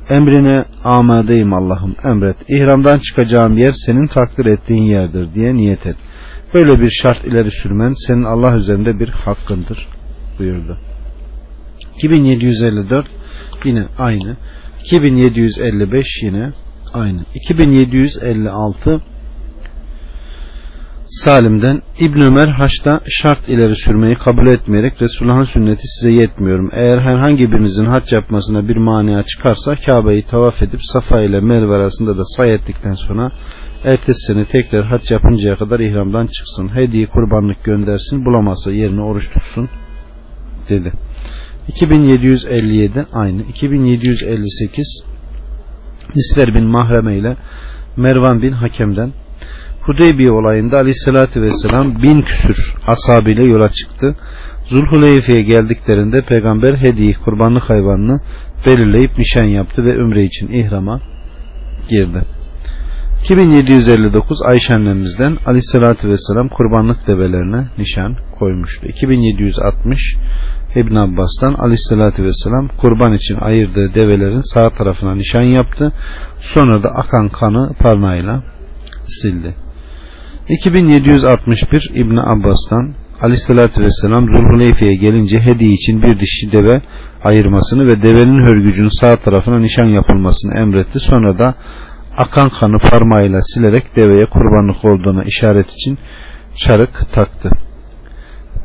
[0.09, 2.35] Emrine amadeyim Allah'ım emret.
[2.47, 5.95] İhramdan çıkacağım yer senin takdir ettiğin yerdir diye niyet et.
[6.53, 9.87] Böyle bir şart ileri sürmen senin Allah üzerinde bir hakkındır
[10.39, 10.77] buyurdu.
[11.95, 13.05] 2754
[13.65, 14.37] yine aynı.
[14.85, 16.51] 2755 yine
[16.93, 17.19] aynı.
[17.35, 19.01] 2756
[21.05, 26.69] Salim'den İbn Ömer haçta şart ileri sürmeyi kabul etmeyerek Resulullah'ın sünneti size yetmiyorum.
[26.73, 32.17] Eğer herhangi birinizin haç yapmasına bir mania çıkarsa Kabe'yi tavaf edip Safa ile Merve arasında
[32.17, 33.31] da say ettikten sonra
[33.83, 36.75] ertesi sene tekrar haç yapıncaya kadar ihramdan çıksın.
[36.75, 39.69] Hediye kurbanlık göndersin bulamazsa yerine oruç tutsun
[40.69, 40.91] dedi.
[41.67, 43.41] 2757 aynı.
[43.41, 45.03] 2758
[46.15, 47.37] Nisver bin Mahreme ile
[47.97, 49.11] Mervan bin Hakem'den
[49.85, 54.15] Hudeybiye olayında aleyhissalatü vesselam bin küsür ashabıyla yola çıktı.
[54.65, 58.19] Zulhuleyfe'ye geldiklerinde peygamber hediye kurbanlık hayvanını
[58.65, 61.01] belirleyip nişan yaptı ve ümre için ihrama
[61.89, 62.21] girdi.
[63.23, 68.87] 2759 Ayşe annemizden aleyhissalatü vesselam kurbanlık develerine nişan koymuştu.
[68.87, 70.15] 2760
[70.75, 75.91] İbn Abbas'tan aleyhissalatü vesselam kurban için ayırdığı develerin sağ tarafına nişan yaptı.
[76.39, 78.43] Sonra da akan kanı parmağıyla
[79.07, 79.64] sildi.
[80.49, 86.81] 2761 İbn Abbas'tan Aleyhisselatü Vesselam Zulhuleyfe'ye gelince hediye için bir dişi deve
[87.23, 90.99] ayırmasını ve devenin hörgücünün sağ tarafına nişan yapılmasını emretti.
[90.99, 91.53] Sonra da
[92.17, 95.97] akan kanı parmağıyla silerek deveye kurbanlık olduğuna işaret için
[96.55, 97.49] çarık taktı.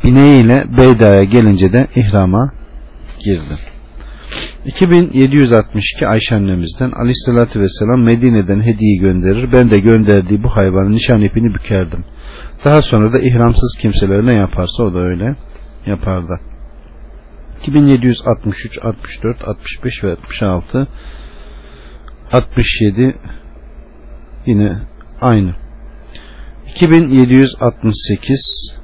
[0.04, 2.52] Bineğiyle Beyda'ya gelince de ihrama
[3.24, 3.54] girdi.
[4.64, 9.52] 2762 Ayşe annemizden Aleyhisselatü Vesselam Medine'den hediye gönderir.
[9.52, 12.04] Ben de gönderdiği bu hayvanın nişan ipini bükerdim.
[12.64, 15.36] Daha sonra da ihramsız kimseler ne yaparsa o da öyle
[15.86, 16.40] yapardı.
[17.60, 20.86] 2763, 64, 65 ve 66
[22.32, 23.16] 67
[24.46, 24.72] yine
[25.20, 25.54] aynı.
[26.74, 28.74] 2768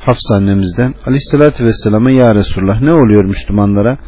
[0.00, 3.98] Hafsa annemizden Aleyhisselatü Vesselam'a Ya Resulullah ne oluyor Müslümanlara?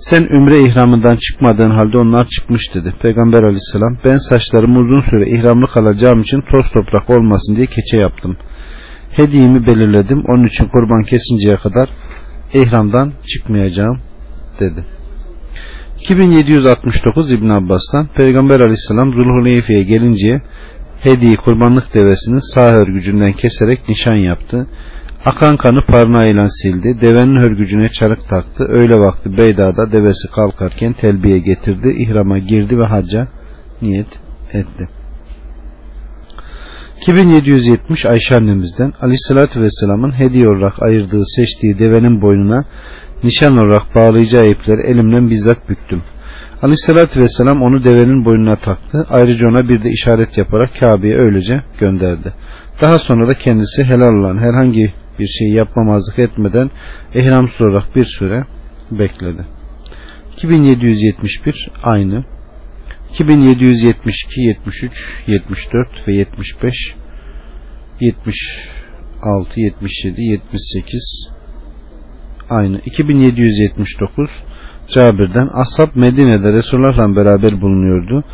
[0.00, 2.94] Sen ümre ihramından çıkmadığın halde onlar çıkmış dedi.
[3.02, 8.36] Peygamber aleyhisselam ben saçlarımı uzun süre ihramlı kalacağım için toz toprak olmasın diye keçe yaptım.
[9.10, 10.22] Hediyemi belirledim.
[10.28, 11.88] Onun için kurban kesinceye kadar
[12.54, 14.00] ihramdan çıkmayacağım
[14.60, 14.84] dedi.
[16.00, 20.42] 2769 İbn Abbas'tan Peygamber aleyhisselam Zulhuleyfe'ye gelinceye
[21.00, 24.66] hediye kurbanlık devesinin sağ örgücünden keserek nişan yaptı.
[25.24, 27.00] Akan kanı parmağıyla sildi.
[27.00, 28.66] Devenin hörgücüne çarık taktı.
[28.68, 31.88] Öyle vakti Beyda'da devesi kalkarken telbiye getirdi.
[31.88, 33.28] İhrama girdi ve hacca
[33.82, 34.08] niyet
[34.52, 34.88] etti.
[37.00, 42.64] 2770 Ayşe annemizden Aleyhisselatü Vesselam'ın hediye olarak ayırdığı seçtiği devenin boynuna
[43.24, 46.02] nişan olarak bağlayacağı ipleri elimle bizzat büktüm.
[46.62, 49.06] Aleyhisselatü Vesselam onu devenin boynuna taktı.
[49.10, 52.32] Ayrıca ona bir de işaret yaparak Kabe'ye öylece gönderdi.
[52.80, 56.70] Daha sonra da kendisi helal olan herhangi bir şey yapmamazlık etmeden
[57.14, 58.44] ihramsız olarak bir süre
[58.90, 59.44] bekledi.
[60.32, 62.24] 2771 aynı.
[63.10, 64.92] 2772, 73,
[65.26, 66.74] 74 ve 75
[68.00, 71.28] 76, 77, 78
[72.50, 72.80] aynı.
[72.86, 74.30] 2779
[74.94, 78.24] Cabir'den Ashab Medine'de Resulullah'la beraber bulunuyordu.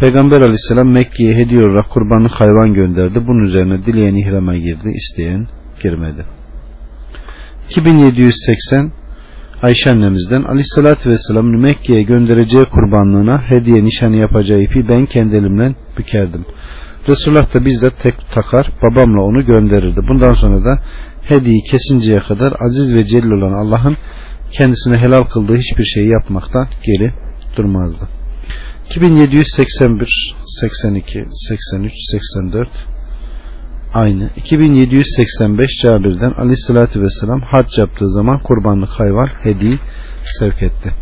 [0.00, 3.26] Peygamber aleyhisselam Mekke'ye hediye olarak kurbanlık hayvan gönderdi.
[3.26, 5.46] Bunun üzerine dileyen ihrama girdi, isteyen
[5.82, 6.35] girmedi.
[7.70, 8.92] 2780
[9.62, 16.44] Ayşe annemizden Aleyhisselatü Vesselam'ın Mekke'ye göndereceği kurbanlığına hediye nişanı yapacağı ipi ben kendi bükerdim.
[17.08, 20.00] Resulullah da bizzat tek takar babamla onu gönderirdi.
[20.08, 20.78] Bundan sonra da
[21.22, 23.96] hediyeyi kesinceye kadar aziz ve celil olan Allah'ın
[24.52, 27.12] kendisine helal kıldığı hiçbir şeyi yapmaktan geri
[27.56, 28.08] durmazdı.
[28.90, 32.68] 2781, 82, 83, 84
[33.96, 34.30] aynı.
[34.36, 39.78] 2785 Cabir'den aleyhissalatü vesselam hac yaptığı zaman kurbanlık hayvan hediye
[40.40, 40.92] sevk etti.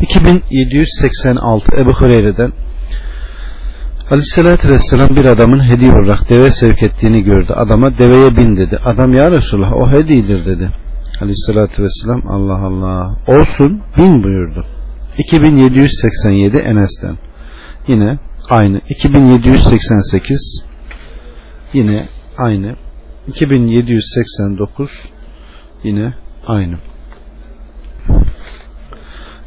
[0.00, 2.52] 2786 Ebu Hureyre'den
[4.10, 7.52] Aleyhissalatü Vesselam bir adamın hediye olarak deve sevk ettiğini gördü.
[7.52, 8.78] Adama deveye bin dedi.
[8.84, 10.70] Adam ya Resulullah o hediyedir dedi.
[11.20, 14.66] Aleyhissalatü Vesselam Allah Allah olsun bin buyurdu.
[15.18, 17.18] 2787 Enes'ten.
[17.88, 18.80] Yine aynı.
[18.88, 20.64] 2788
[21.72, 22.76] yine aynı.
[23.28, 24.90] 2789
[25.84, 26.14] yine
[26.46, 26.78] aynı.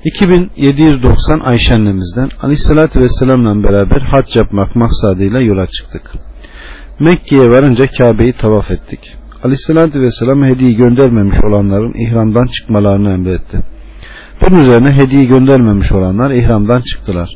[0.05, 6.11] 2790 Ayşe annemizden Aleyhisselatü Vesselam'la beraber hac yapmak maksadıyla yola çıktık.
[6.99, 9.15] Mekke'ye varınca Kabe'yi tavaf ettik.
[9.43, 13.59] Aleyhisselatü Vesselam hediye göndermemiş olanların ihramdan çıkmalarını emretti.
[14.41, 17.29] Bunun üzerine hediye göndermemiş olanlar ihramdan çıktılar.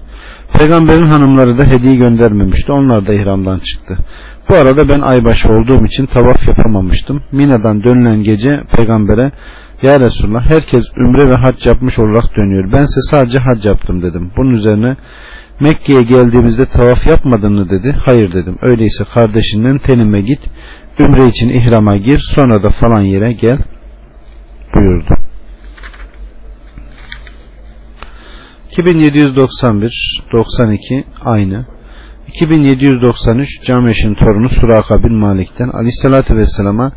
[0.57, 2.71] Peygamberin hanımları da hediye göndermemişti.
[2.71, 3.97] Onlar da ihramdan çıktı.
[4.49, 7.23] Bu arada ben aybaşı olduğum için tavaf yapamamıştım.
[7.31, 9.31] Mina'dan dönülen gece peygambere
[9.81, 12.71] ya Resulullah herkes ümre ve hac yapmış olarak dönüyor.
[12.71, 14.31] Bense sadece hac yaptım dedim.
[14.37, 14.95] Bunun üzerine
[15.59, 17.95] Mekke'ye geldiğimizde tavaf yapmadın mı dedi.
[18.05, 18.57] Hayır dedim.
[18.61, 20.39] Öyleyse kardeşinden tenime git.
[20.99, 22.21] Ümre için ihrama gir.
[22.35, 23.57] Sonra da falan yere gel
[24.75, 25.22] buyurdu.
[28.77, 31.65] 2791 92 aynı
[32.27, 36.91] 2793 Cameş'in torunu Suraka bin Malik'ten Aleyhisselatü Vesselam'a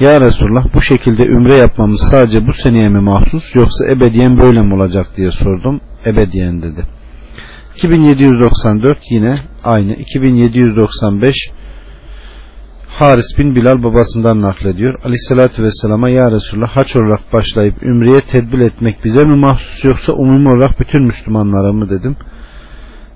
[0.00, 4.74] Ya Resulullah bu şekilde ümre yapmamız sadece bu seneye mi mahsus yoksa ebediyen böyle mi
[4.74, 5.80] olacak diye sordum.
[6.06, 6.86] Ebediyen dedi.
[7.76, 9.94] 2794 yine aynı.
[9.94, 11.34] 2795
[12.98, 14.94] Haris bin Bilal babasından naklediyor.
[15.04, 20.48] Aleyhissalatü vesselama Ya Resulullah haç olarak başlayıp ümreye tedbir etmek bize mi mahsus yoksa umumi
[20.48, 22.16] olarak bütün Müslümanlara mı dedim.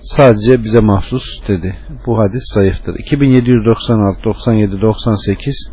[0.01, 1.77] Sadece bize mahsus dedi.
[2.07, 2.95] Bu hadis zayıftır.
[2.95, 5.71] 2796, 97, 98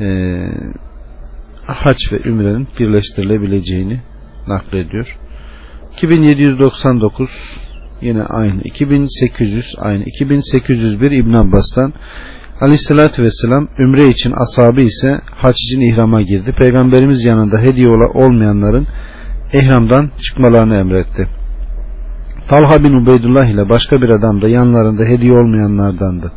[0.00, 0.38] e,
[1.66, 4.00] haç ve ümrenin birleştirilebileceğini
[4.48, 5.16] naklediyor.
[5.96, 7.30] 2799
[8.00, 8.62] yine aynı.
[8.62, 10.04] 2800 aynı.
[10.04, 11.92] 2801 İbn Abbas'tan
[12.60, 16.52] Aleyhissalatü Vesselam ümre için asabı ise haç için ihrama girdi.
[16.58, 18.86] Peygamberimiz yanında hediye olmayanların
[19.52, 21.28] ihramdan çıkmalarını emretti.
[22.48, 26.32] Talha bin Ubeydullah ile başka bir adam da yanlarında hediye olmayanlardandı.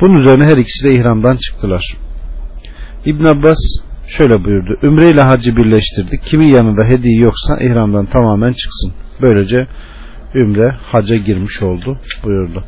[0.00, 1.96] Bunun üzerine her ikisi de ihramdan çıktılar.
[3.06, 3.58] İbn Abbas
[4.06, 4.78] şöyle buyurdu.
[4.82, 6.22] Ümre ile hacı birleştirdik.
[6.22, 8.92] Kimin yanında hediye yoksa ihramdan tamamen çıksın.
[9.22, 9.66] Böylece
[10.34, 12.64] ümre haca girmiş oldu buyurdu.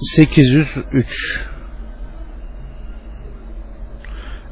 [0.00, 1.06] 2803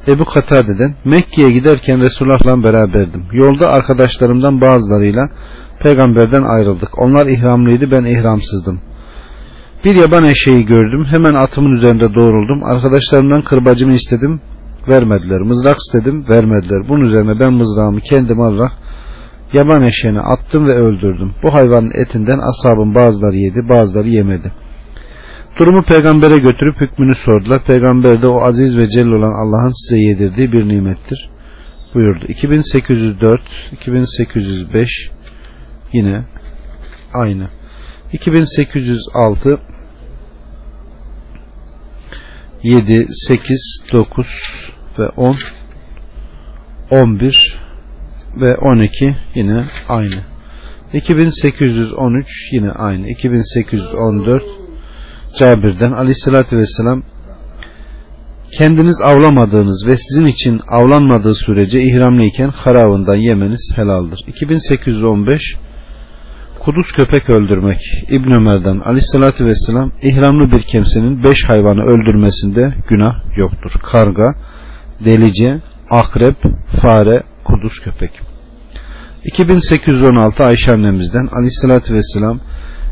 [0.07, 3.23] Ebu Katade'den Mekke'ye giderken Resulullah'la beraberdim.
[3.33, 5.29] Yolda arkadaşlarımdan bazılarıyla
[5.79, 6.99] peygamberden ayrıldık.
[6.99, 8.81] Onlar ihramlıydı ben ihramsızdım.
[9.85, 11.05] Bir yaban eşeği gördüm.
[11.05, 12.63] Hemen atımın üzerinde doğruldum.
[12.63, 14.41] Arkadaşlarımdan kırbacımı istedim.
[14.87, 15.41] Vermediler.
[15.41, 16.25] Mızrak istedim.
[16.29, 16.89] Vermediler.
[16.89, 18.71] Bunun üzerine ben mızrağımı kendim alarak
[19.53, 21.31] yaban eşeğine attım ve öldürdüm.
[21.43, 24.51] Bu hayvanın etinden ashabın bazıları yedi, bazıları yemedi.
[25.57, 27.63] Durumu peygambere götürüp hükmünü sordular.
[27.63, 31.29] Peygamber de o aziz ve celil olan Allah'ın size yedirdiği bir nimettir
[31.93, 32.25] buyurdu.
[32.27, 34.89] 2804, 2805
[35.93, 36.21] yine
[37.13, 37.49] aynı.
[38.13, 39.59] 2806
[42.63, 44.27] 7, 8, 9
[44.99, 45.35] ve 10
[46.91, 47.59] 11
[48.35, 50.23] ve 12 yine aynı.
[50.93, 53.07] 2813 yine aynı.
[53.09, 54.58] 2814
[55.37, 57.03] Cabir'den aleyhissalatü vesselam
[58.57, 64.23] kendiniz avlamadığınız ve sizin için avlanmadığı sürece ihramlıyken haravından yemeniz helaldir.
[64.27, 65.41] 2815
[66.59, 73.71] Kuduz köpek öldürmek İbn Ömer'den aleyhissalatü vesselam ihramlı bir kimsenin beş hayvanı öldürmesinde günah yoktur.
[73.91, 74.35] Karga,
[75.05, 76.35] delice, akrep,
[76.81, 78.11] fare, kuduz köpek.
[79.23, 82.39] 2816 Ayşe annemizden aleyhissalatü vesselam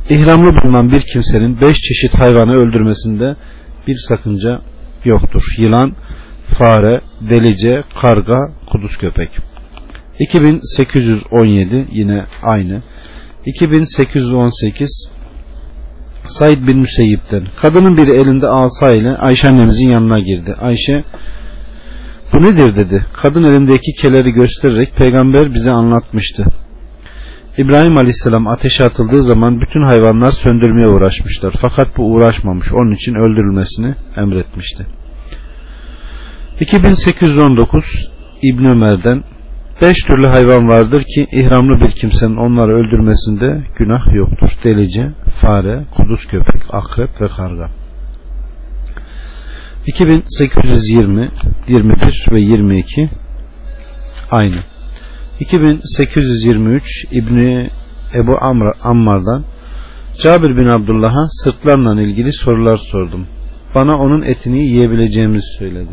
[0.09, 3.35] ihramlı bulunan bir kimsenin beş çeşit hayvanı öldürmesinde
[3.87, 4.61] bir sakınca
[5.05, 5.43] yoktur.
[5.57, 5.95] Yılan,
[6.57, 8.39] fare, delice, karga,
[8.71, 9.29] kuduz köpek.
[10.19, 12.81] 2817 yine aynı.
[13.45, 15.09] 2818
[16.27, 20.55] Said bin Müseyyip'ten kadının biri elinde asa ile Ayşe annemizin yanına girdi.
[20.61, 21.03] Ayşe
[22.33, 23.05] bu nedir dedi.
[23.13, 26.45] Kadın elindeki keleri göstererek peygamber bize anlatmıştı.
[27.57, 31.53] İbrahim Aleyhisselam ateşe atıldığı zaman bütün hayvanlar söndürmeye uğraşmışlar.
[31.61, 32.67] Fakat bu uğraşmamış.
[32.73, 34.87] Onun için öldürülmesini emretmişti.
[36.59, 37.85] 2819
[38.41, 39.23] İbn Ömer'den
[39.81, 44.49] Beş türlü hayvan vardır ki ihramlı bir kimsenin onları öldürmesinde günah yoktur.
[44.63, 45.09] Delice,
[45.41, 47.69] fare, kuduz köpek, akrep ve karga.
[49.87, 51.29] 2820,
[51.67, 53.09] 21 ve 22
[54.31, 54.55] aynı.
[55.39, 57.69] 2823 İbni
[58.15, 59.43] Ebu Amr, Ammar'dan
[60.23, 63.27] Cabir bin Abdullah'a sırtlarla ilgili sorular sordum.
[63.75, 65.89] Bana onun etini yiyebileceğimizi söyledi.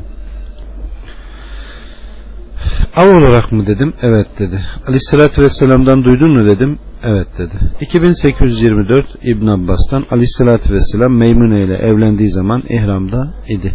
[2.97, 3.95] Av olarak mı dedim?
[4.03, 4.61] Evet dedi.
[4.87, 6.79] Aleyhissalatü Vesselam'dan duydun mu dedim?
[7.05, 7.55] Evet dedi.
[7.81, 13.75] 2824 İbn Abbas'tan Aleyhissalatü Vesselam Meymune ile evlendiği zaman ihramda idi.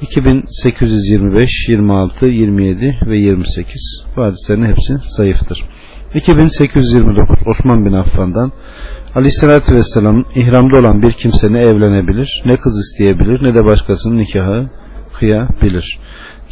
[0.00, 5.64] 2825, 26, 27 ve 28 bu hadislerin hepsi zayıftır.
[6.14, 8.52] 2829 Osman bin Affan'dan
[9.14, 14.70] Aleyhisselatü Vesselam'ın ihramda olan bir kimse ne evlenebilir, ne kız isteyebilir, ne de başkasının nikahı
[15.18, 15.98] kıyabilir.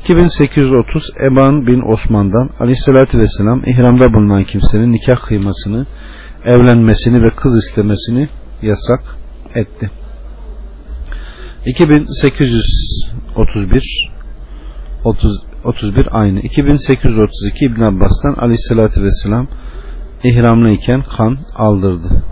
[0.02, 5.86] 2830 Eban bin Osman'dan Aleyhisselatü Vesselam ihramda bulunan kimsenin nikah kıymasını,
[6.44, 8.28] evlenmesini ve kız istemesini
[8.62, 9.00] yasak
[9.54, 9.90] etti.
[13.38, 14.10] 2831
[15.04, 16.40] 30, 31 aynı.
[16.40, 19.48] 2832 İbn Abbas'tan Aleyhisselatü Vesselam
[20.24, 22.22] ihramlı iken kan aldırdı.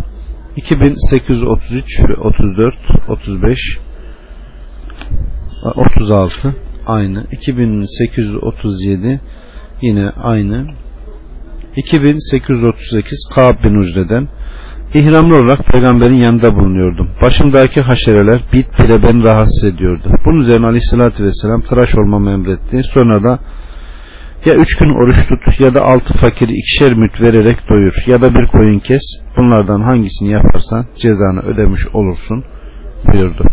[0.57, 2.75] 2833 ve 34
[3.09, 3.59] 35
[5.63, 6.55] 36
[6.87, 7.25] aynı.
[7.33, 9.21] 2837
[9.83, 10.67] yine aynı.
[11.77, 14.29] 2838 Kaab bin Ucre'den
[14.97, 17.11] İhramlı olarak peygamberin yanında bulunuyordum.
[17.23, 20.11] Başımdaki haşereler bit bile beni rahatsız ediyordu.
[20.27, 22.83] Bunun üzerine aleyhissalatü vesselam tıraş olmamı emretti.
[22.83, 23.39] Sonra da
[24.45, 28.35] ya üç gün oruç tut ya da altı fakiri ikişer müt vererek doyur ya da
[28.35, 29.03] bir koyun kes.
[29.37, 32.45] Bunlardan hangisini yaparsan cezanı ödemiş olursun
[33.13, 33.45] buyurdu.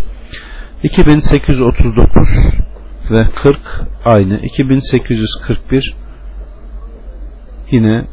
[0.84, 2.29] 2839
[3.12, 3.60] ve 40
[4.06, 4.38] aynı.
[4.38, 5.95] 2841
[7.71, 8.03] yine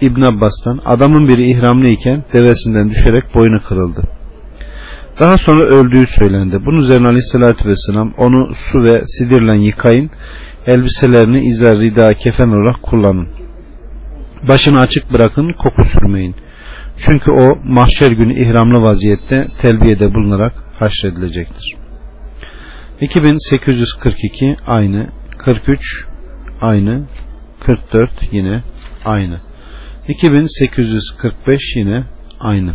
[0.00, 4.02] İbn Abbas'tan adamın biri ihramlı iken devesinden düşerek boynu kırıldı.
[5.20, 6.58] Daha sonra öldüğü söylendi.
[6.66, 10.10] Bunun üzerine aleyhissalatü vesselam onu su ve sidirle yıkayın,
[10.66, 13.28] elbiselerini izar, rida, kefen olarak kullanın.
[14.48, 16.34] Başını açık bırakın, koku sürmeyin.
[16.98, 21.76] Çünkü o mahşer günü ihramlı vaziyette telbiyede bulunarak haşredilecektir.
[23.00, 25.06] 2842 aynı,
[25.38, 25.80] 43
[26.60, 27.02] aynı,
[27.66, 28.62] 44 yine
[29.04, 29.47] aynı.
[30.08, 32.04] 2845 yine
[32.40, 32.74] aynı.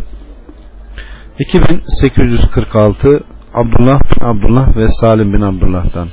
[1.38, 3.20] 2846
[3.54, 6.08] Abdullah bin Abdullah ve Salim bin Abdullah'tan.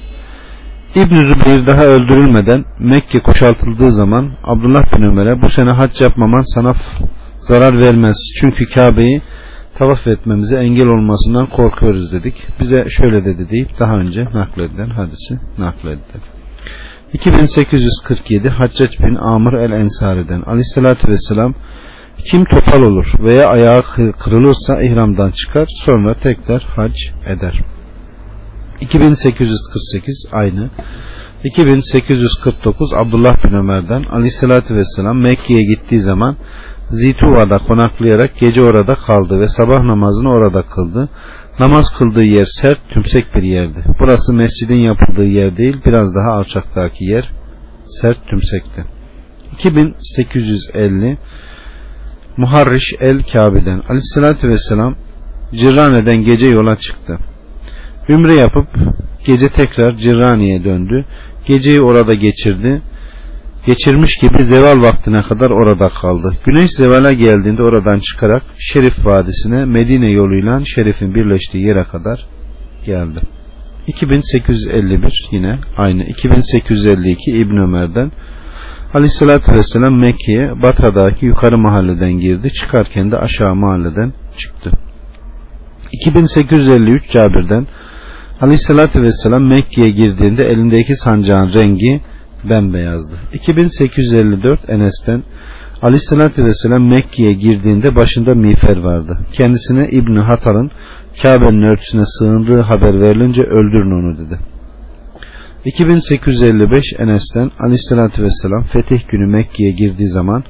[0.95, 6.73] İbn Zübeyir daha öldürülmeden Mekke kuşatıldığı zaman Abdullah bin Ömer'e bu sene hac yapmaman sana
[7.39, 8.17] zarar vermez.
[8.41, 9.21] Çünkü Kabe'yi
[9.77, 12.35] tavaf etmemize engel olmasından korkuyoruz dedik.
[12.59, 16.40] Bize şöyle dedi deyip daha önce nakledilen hadisi nakletti.
[17.13, 21.53] 2847 Haccac bin Amr el-Ensari'den aleyhissalatü vesselam
[22.31, 23.83] kim topal olur veya ayağı
[24.19, 26.93] kırılırsa ihramdan çıkar sonra tekrar hac
[27.25, 27.61] eder.
[28.81, 30.69] 2848 aynı.
[31.43, 36.35] 2849 Abdullah bin Ömer'den aleyhissalatü vesselam Mekke'ye gittiği zaman
[36.89, 41.09] Zituva'da konaklayarak gece orada kaldı ve sabah namazını orada kıldı.
[41.61, 43.83] Namaz kıldığı yer sert, tümsek bir yerdi.
[43.99, 47.31] Burası mescidin yapıldığı yer değil, biraz daha alçaktaki yer
[47.85, 48.85] sert tümsekti.
[49.53, 51.17] 2850
[52.37, 54.95] Muharriş el Kabe'den Aleyhisselatü Vesselam
[55.53, 57.19] Cirrane'den gece yola çıktı.
[58.09, 58.67] Ümre yapıp
[59.25, 61.05] gece tekrar Cirrane'ye döndü.
[61.45, 62.81] Geceyi orada geçirdi
[63.65, 66.37] geçirmiş gibi zeval vaktine kadar orada kaldı.
[66.45, 72.25] Güneş zevala geldiğinde oradan çıkarak Şerif Vadisi'ne Medine yoluyla Şerif'in birleştiği yere kadar
[72.85, 73.19] geldi.
[73.87, 78.11] 2851 yine aynı 2852 İbn Ömer'den
[78.93, 82.53] Aleyhisselatü Vesselam Mekke'ye Batı'daki yukarı mahalleden girdi.
[82.53, 84.71] Çıkarken de aşağı mahalleden çıktı.
[85.91, 87.67] 2853 Cabir'den
[88.41, 92.01] Aleyhisselatü Vesselam Mekke'ye girdiğinde elindeki sancağın rengi
[92.49, 93.19] bembeyazdı.
[93.33, 95.23] 2854 Enes'ten
[95.81, 99.19] Aleyhisselatü Vesselam Mekke'ye girdiğinde başında miğfer vardı.
[99.33, 100.71] Kendisine İbni Hatal'ın
[101.21, 104.39] Kabe'nin örtüsüne sığındığı haber verilince öldürün onu dedi.
[105.65, 110.43] 2855 Enes'ten Aleyhisselatü Vesselam fetih günü Mekke'ye girdiği zaman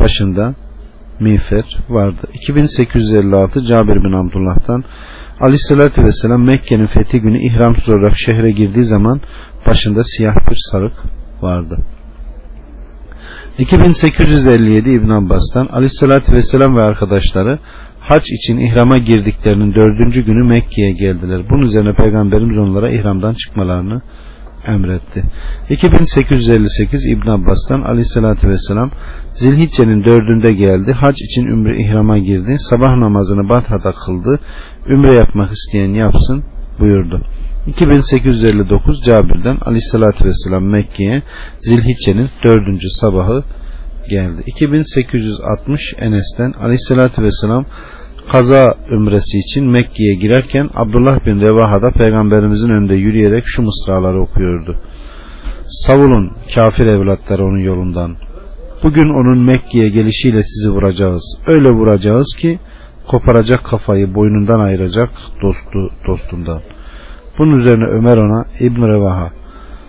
[0.00, 0.54] başında
[1.20, 2.28] miğfer vardı.
[2.34, 4.84] 2856 Cabir bin Abdullah'tan
[5.40, 9.20] Aleyhisselatü Vesselam Mekke'nin fethi günü ihramsız olarak şehre girdiği zaman
[9.66, 10.92] başında siyah bir sarık
[11.44, 11.78] vardı.
[13.58, 17.58] 2857 İbn Abbas'tan Aleyhisselatü Vesselam ve arkadaşları
[18.00, 21.42] hac için ihrama girdiklerinin dördüncü günü Mekke'ye geldiler.
[21.50, 24.02] Bunun üzerine Peygamberimiz onlara ihramdan çıkmalarını
[24.66, 25.22] emretti.
[25.70, 28.90] 2858 İbn Abbas'tan Aleyhisselatü Vesselam
[29.34, 30.92] Zilhicce'nin dördünde geldi.
[30.92, 32.56] Hac için ümre ihrama girdi.
[32.58, 34.40] Sabah namazını Batha'da kıldı.
[34.88, 36.44] Ümre yapmak isteyen yapsın
[36.78, 37.20] buyurdu.
[37.66, 41.22] 2859 Cabir'den Aleyhisselatü Vesselam Mekke'ye
[41.58, 43.44] Zilhicce'nin dördüncü sabahı
[44.10, 44.42] geldi.
[44.46, 47.64] 2860 Enes'ten Aleyhisselatü Vesselam
[48.32, 54.80] kaza ümresi için Mekke'ye girerken Abdullah bin Revaha'da peygamberimizin önünde yürüyerek şu mısraları okuyordu.
[55.66, 58.16] Savulun kafir evlatları onun yolundan.
[58.82, 61.38] Bugün onun Mekke'ye gelişiyle sizi vuracağız.
[61.46, 62.58] Öyle vuracağız ki
[63.08, 65.10] koparacak kafayı boynundan ayıracak
[65.42, 66.62] dostu dostundan.
[67.38, 69.30] Bunun üzerine Ömer ona İbn Revaha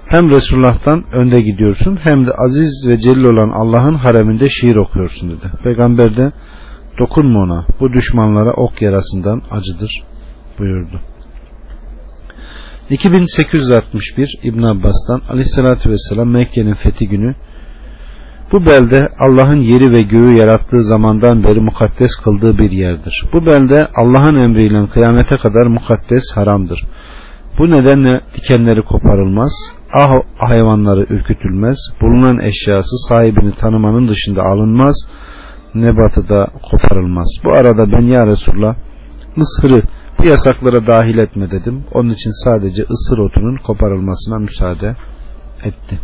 [0.07, 5.51] hem Resulullah'tan önde gidiyorsun hem de aziz ve celil olan Allah'ın hareminde şiir okuyorsun dedi.
[5.63, 6.31] Peygamber de
[6.99, 10.03] dokunma ona bu düşmanlara ok yarasından acıdır
[10.59, 10.99] buyurdu.
[12.89, 17.35] 2861 İbn Abbas'tan Aleyhisselatü Vesselam Mekke'nin fethi günü
[18.51, 23.25] bu belde Allah'ın yeri ve göğü yarattığı zamandan beri mukaddes kıldığı bir yerdir.
[23.33, 26.83] Bu belde Allah'ın emriyle kıyamete kadar mukaddes haramdır.
[27.57, 29.51] Bu nedenle dikenleri koparılmaz,
[29.93, 34.95] ah hayvanları ürkütülmez, bulunan eşyası sahibini tanımanın dışında alınmaz,
[35.75, 37.27] nebatı da koparılmaz.
[37.43, 38.75] Bu arada ben ya Resulullah
[39.37, 39.83] ısırı
[40.19, 41.83] bu yasaklara dahil etme dedim.
[41.93, 44.95] Onun için sadece ısır otunun koparılmasına müsaade
[45.63, 45.99] etti.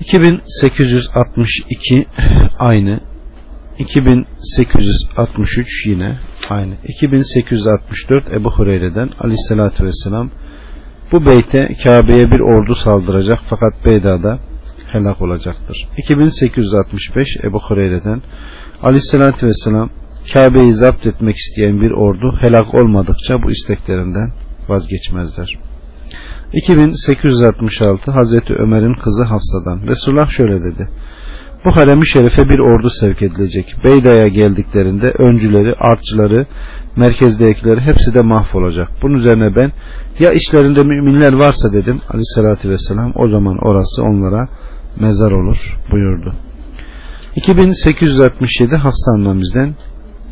[0.00, 2.06] 2862
[2.58, 3.00] aynı
[3.78, 6.18] 2863 yine
[6.50, 10.30] aynı 2864 Ebu Hureyre'den aleyhissalatü vesselam
[11.12, 14.38] bu beyte Kabe'ye bir ordu saldıracak fakat Beyda'da
[14.92, 15.88] helak olacaktır.
[15.98, 18.22] 2865 Ebu Hureyre'den
[18.82, 19.90] aleyhissalatü vesselam
[20.32, 24.32] Kabe'yi zapt etmek isteyen bir ordu helak olmadıkça bu isteklerinden
[24.68, 25.58] vazgeçmezler.
[26.52, 30.88] 2866 Hazreti Ömer'in kızı Hafsa'dan Resulullah şöyle dedi.
[31.64, 33.76] Bu haremi şerife bir ordu sevk edilecek.
[33.84, 36.46] Beyda'ya geldiklerinde öncüleri, artçıları,
[36.96, 38.88] merkezdekileri hepsi de mahvolacak.
[39.02, 39.72] Bunun üzerine ben
[40.18, 44.48] ya içlerinde müminler varsa dedim aleyhissalatü vesselam o zaman orası onlara
[45.00, 46.34] mezar olur buyurdu.
[47.36, 49.74] 2867 Hafsa annemizden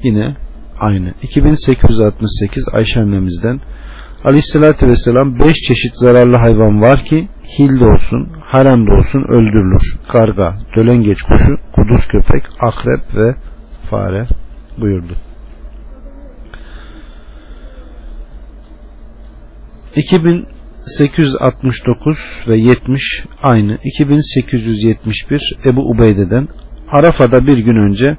[0.02, 0.36] yine
[0.80, 1.14] aynı.
[1.22, 3.60] 2868 Ayşe annemizden
[4.24, 9.96] Aleyhissalatü vesselam beş çeşit zararlı hayvan var ki hilde olsun, haremde olsun öldürülür.
[10.12, 13.34] Karga, dölengeç kuşu, kuduz köpek, akrep ve
[13.90, 14.26] fare
[14.78, 15.16] buyurdu.
[19.96, 22.18] 2869
[22.48, 26.48] ve 70 aynı 2871 Ebu Ubeyde'den
[26.90, 28.16] Arafa'da bir gün önce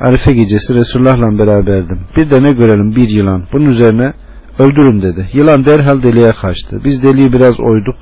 [0.00, 2.00] Arife gecesi Resulullah'la beraberdim.
[2.16, 3.44] Bir de ne görelim bir yılan.
[3.52, 4.12] Bunun üzerine
[4.58, 5.28] öldürün dedi.
[5.32, 6.80] Yılan derhal deliğe kaçtı.
[6.84, 7.96] Biz deliği biraz oyduk.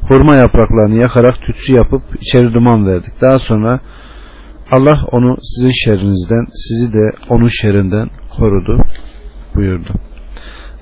[0.00, 3.20] Hurma yapraklarını yakarak tütsü yapıp içeri duman verdik.
[3.20, 3.80] Daha sonra
[4.70, 8.82] Allah onu sizin şerrinizden, sizi de onun şerrinden korudu
[9.54, 9.92] buyurdu.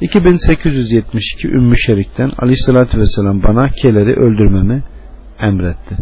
[0.00, 4.82] 2872 Ümmü Şerik'ten Aleyhisselatü Vesselam bana keleri öldürmemi
[5.40, 5.96] emretti.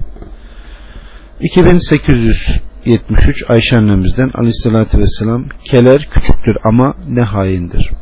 [1.40, 7.92] 2873 Ayşe annemizden Aleyhisselatü Vesselam keler küçüktür ama ne haindir.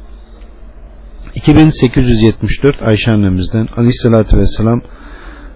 [1.35, 4.81] 2874 Ayşe annemizden Aleyhisselatü Vesselam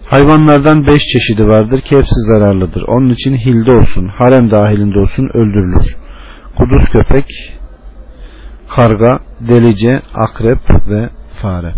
[0.04, 2.82] hayvanlardan beş çeşidi vardır ki hepsi zararlıdır.
[2.82, 5.96] Onun için hilde olsun, harem dahilinde olsun öldürülür.
[6.56, 7.26] Kuduz köpek,
[8.68, 10.58] karga, delice, akrep
[10.88, 11.74] ve fare.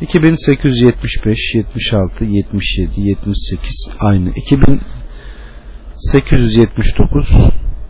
[0.00, 4.30] 2875, 76, 77, 78 aynı.
[4.30, 7.30] 2879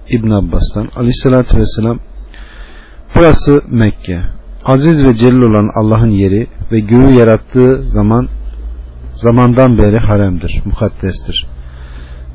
[0.08, 2.00] İbn Abbas'tan Aleyhisselatü Vesselam
[3.14, 4.35] Burası Mekke.
[4.66, 8.28] Aziz ve celil olan Allah'ın yeri ve göğü yarattığı zaman
[9.14, 11.46] zamandan beri haremdir, mukaddestir.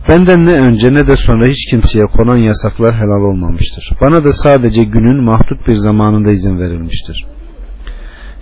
[0.09, 3.91] Benden ne önce ne de sonra hiç kimseye konan yasaklar helal olmamıştır.
[4.01, 7.25] Bana da sadece günün mahdut bir zamanında izin verilmiştir.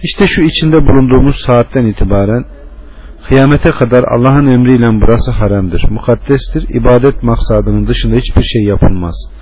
[0.04, 2.46] İşte şu içinde bulunduğumuz saatten itibaren
[3.28, 9.39] kıyamete kadar Allah'ın emriyle burası haremdir, mukaddestir, ibadet maksadının dışında hiçbir şey yapılmaz.''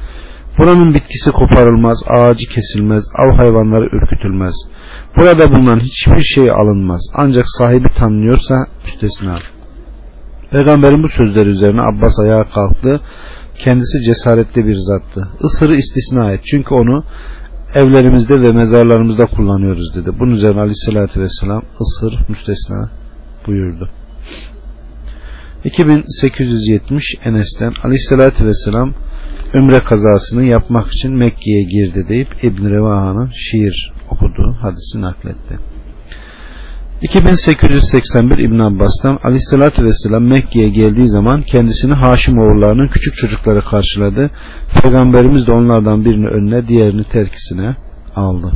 [0.57, 4.55] Buranın bitkisi koparılmaz, ağacı kesilmez, av hayvanları ürkütülmez.
[5.17, 7.01] Burada bulunan hiçbir şey alınmaz.
[7.13, 8.55] Ancak sahibi tanınıyorsa
[8.85, 9.35] müstesna.
[10.51, 13.01] Peygamberin bu sözleri üzerine Abbas ayağa kalktı.
[13.57, 15.29] Kendisi cesaretli bir zattı.
[15.43, 16.41] Isırı istisna et.
[16.51, 17.03] Çünkü onu
[17.75, 20.09] evlerimizde ve mezarlarımızda kullanıyoruz dedi.
[20.19, 22.89] Bunun üzerine aleyhissalatü vesselam ısır müstesna
[23.47, 23.89] buyurdu.
[25.63, 28.93] 2870 Enes'ten aleyhissalatü vesselam
[29.53, 35.59] Ümre kazasını yapmak için Mekke'ye girdi deyip İbn Revaha'nın şiir okuduğu hadisi nakletti.
[37.01, 44.31] 2881 İbn Abbas'tan Aleyhisselatü Vesselam Mekke'ye geldiği zaman kendisini Haşim oğullarının küçük çocukları karşıladı.
[44.81, 47.75] Peygamberimiz de onlardan birini önüne diğerini terkisine
[48.15, 48.51] aldı.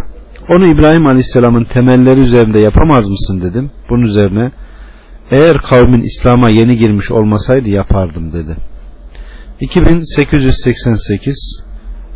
[0.50, 3.72] onu İbrahim Aleyhisselam'ın temelleri üzerinde yapamaz mısın dedim.
[3.90, 4.52] Bunun üzerine
[5.32, 8.58] eğer kavmin İslam'a yeni girmiş olmasaydı yapardım dedi.
[9.60, 11.64] 2888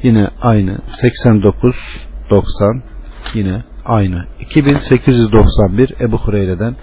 [0.03, 1.75] yine aynı 89
[2.29, 2.83] 90
[3.33, 6.75] yine aynı 2891 Ebu Hureyre'den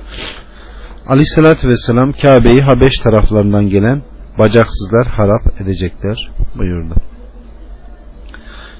[1.06, 4.02] Aleyhissalatü Vesselam Kabe'yi Habeş taraflarından gelen
[4.38, 6.94] bacaksızlar harap edecekler buyurdu.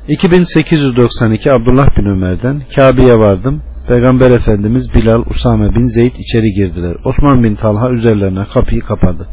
[0.09, 3.63] 2892 Abdullah bin Ömer'den Kabe'ye vardım.
[3.89, 6.97] Peygamber Efendimiz Bilal, Usame bin Zeyd içeri girdiler.
[7.05, 9.29] Osman bin Talha üzerlerine kapıyı kapadı.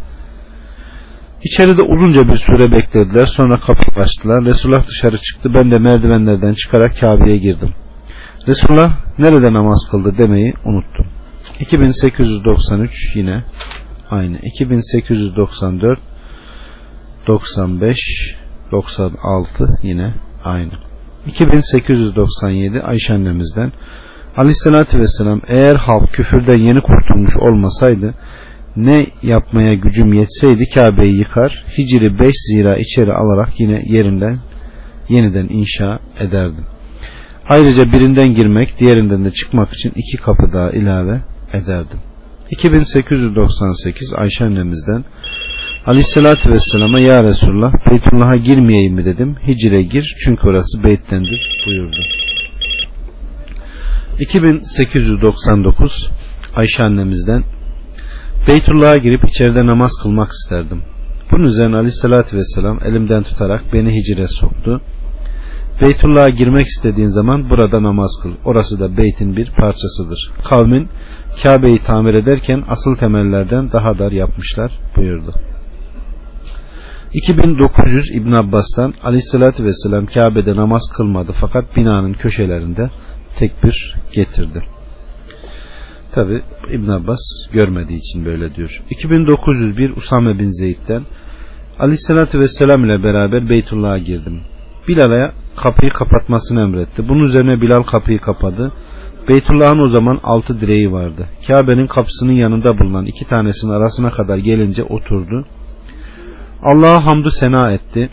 [1.43, 3.25] İçeride uzunca bir süre beklediler.
[3.25, 4.45] Sonra kapıyı açtılar.
[4.45, 5.49] Resulullah dışarı çıktı.
[5.55, 7.73] Ben de merdivenlerden çıkarak Kabe'ye girdim.
[8.47, 11.05] Resulullah nerede namaz kıldı demeyi unuttum.
[11.59, 13.43] 2893 yine
[14.09, 14.37] aynı.
[14.43, 15.99] 2894
[17.27, 17.97] 95
[18.71, 20.13] 96 yine
[20.43, 20.71] aynı.
[21.27, 23.71] 2897 Ayşe annemizden
[24.37, 28.13] Aleyhisselatü Vesselam eğer halk küfürden yeni kurtulmuş olmasaydı
[28.75, 34.39] ne yapmaya gücüm yetseydi Kabe'yi yıkar Hicri 5 zira içeri alarak yine yerinden
[35.09, 36.65] yeniden inşa ederdim.
[37.49, 41.21] Ayrıca birinden girmek diğerinden de çıkmak için iki kapı daha ilave
[41.53, 41.99] ederdim.
[42.51, 45.03] 2898 Ayşe annemizden
[45.85, 49.35] Aleyhissalatü Vesselam'a Ya Resulullah Beytullah'a girmeyeyim mi dedim.
[49.47, 52.01] Hicre gir çünkü orası beyttendir buyurdu.
[54.19, 56.11] 2899
[56.55, 57.43] Ayşe annemizden
[58.47, 60.83] Beytullah'a girip içeride namaz kılmak isterdim.
[61.31, 64.81] Bunun üzerine Aleyhisselatü Vesselam elimden tutarak beni hicre soktu.
[65.81, 68.31] Beytullah'a girmek istediğin zaman burada namaz kıl.
[68.45, 70.31] Orası da beytin bir parçasıdır.
[70.49, 70.89] Kavmin
[71.43, 75.33] Kabe'yi tamir ederken asıl temellerden daha dar yapmışlar buyurdu.
[77.13, 82.89] 2900 İbn Abbas'tan Aleyhisselatü Vesselam Kabe'de namaz kılmadı fakat binanın köşelerinde
[83.39, 84.63] tekbir getirdi.
[86.11, 86.41] Tabi
[86.71, 87.19] İbn Abbas
[87.53, 88.81] görmediği için böyle diyor.
[88.89, 91.03] 2901 Usame bin Zeyd'den
[91.79, 94.41] Aleyhisselatü Vesselam ile beraber Beytullah'a girdim.
[94.87, 97.09] Bilal'a kapıyı kapatmasını emretti.
[97.09, 98.71] Bunun üzerine Bilal kapıyı kapadı.
[99.29, 101.27] Beytullah'ın o zaman altı direği vardı.
[101.47, 105.45] Kabe'nin kapısının yanında bulunan iki tanesinin arasına kadar gelince oturdu.
[106.63, 108.09] Allah'a hamdü sena etti.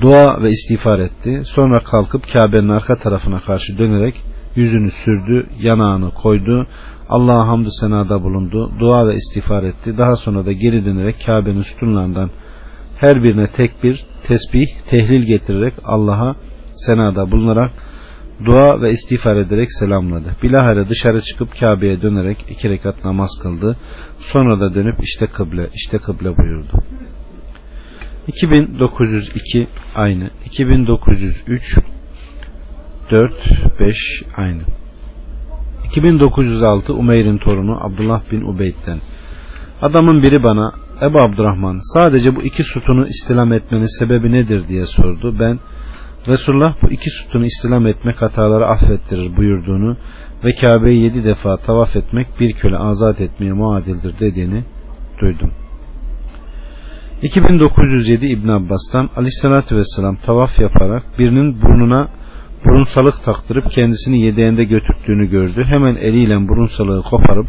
[0.00, 1.42] Dua ve istiğfar etti.
[1.44, 4.22] Sonra kalkıp Kabe'nin arka tarafına karşı dönerek
[4.54, 6.66] yüzünü sürdü, yanağını koydu.
[7.08, 8.72] Allah'a hamdü senada bulundu.
[8.80, 9.98] Dua ve istiğfar etti.
[9.98, 12.30] Daha sonra da geri dönerek Kabe'nin sütunlarından
[12.96, 16.36] her birine tek bir tesbih, tehlil getirerek Allah'a
[16.74, 17.72] senada bulunarak
[18.44, 20.36] dua ve istiğfar ederek selamladı.
[20.42, 23.76] Bilahare dışarı çıkıp Kabe'ye dönerek iki rekat namaz kıldı.
[24.18, 26.82] Sonra da dönüp işte kıble, işte kıble buyurdu.
[28.26, 30.30] 2902 aynı.
[30.44, 31.78] 2903
[33.10, 33.32] 4
[33.80, 33.96] 5
[34.36, 34.62] aynı.
[35.84, 38.98] 2906 Umeyr'in torunu Abdullah bin Ubeyd'den.
[39.82, 40.72] Adamın biri bana
[41.02, 45.36] Ebu Abdurrahman sadece bu iki sütunu istilam etmenin sebebi nedir diye sordu.
[45.40, 45.58] Ben
[46.28, 49.96] Resulullah bu iki sütunu istilam etmek hataları affettirir buyurduğunu
[50.44, 54.64] ve Kabe'yi yedi defa tavaf etmek bir köle azat etmeye muadildir dediğini
[55.20, 55.52] duydum.
[57.22, 62.08] 2907 İbn Abbas'tan Aleyhisselatü Vesselam tavaf yaparak birinin burnuna
[62.64, 65.64] burunsalık taktırıp kendisini yedeğinde götürdüğünü gördü.
[65.64, 67.46] Hemen eliyle burunsalığı koparıp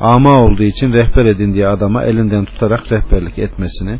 [0.00, 3.98] ama olduğu için rehber edindiği adama elinden tutarak rehberlik etmesini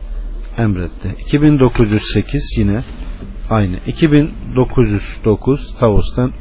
[0.59, 1.15] emretti.
[1.27, 2.83] 2908 yine
[3.51, 3.77] aynı.
[3.87, 6.33] 2909 Tavus'tan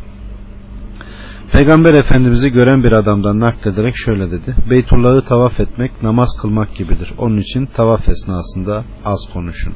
[1.52, 4.56] Peygamber Efendimiz'i gören bir adamdan naklederek şöyle dedi.
[4.70, 7.14] Beytullah'ı tavaf etmek namaz kılmak gibidir.
[7.18, 9.74] Onun için tavaf esnasında az konuşun.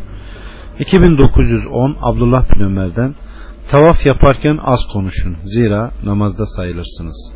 [0.80, 3.16] 2910 Abdullah bin Ömer'den
[3.72, 5.38] Tavaf yaparken az konuşun.
[5.44, 7.34] Zira namazda sayılırsınız.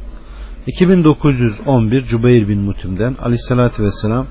[0.68, 4.28] 2911 Cübeyr bin Mutim'den Aleyhisselatü Vesselam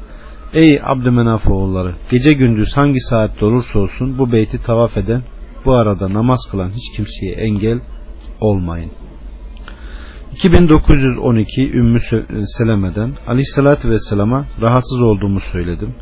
[0.54, 5.22] Ey Abdümenaf oğulları gece gündüz hangi saatte olursa olsun bu beyti tavaf eden
[5.64, 7.80] bu arada namaz kılan hiç kimseye engel
[8.40, 8.90] olmayın.
[10.32, 11.98] 2912 Ümmü
[12.58, 15.94] Seleme'den Aleyhisselatü Vesselam'a rahatsız olduğumu söyledim.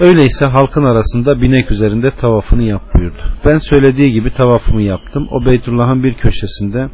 [0.00, 3.22] Öyleyse halkın arasında binek üzerinde tavafını yap buyurdu.
[3.44, 5.28] Ben söylediği gibi tavafımı yaptım.
[5.30, 6.88] O Beytullah'ın bir köşesinde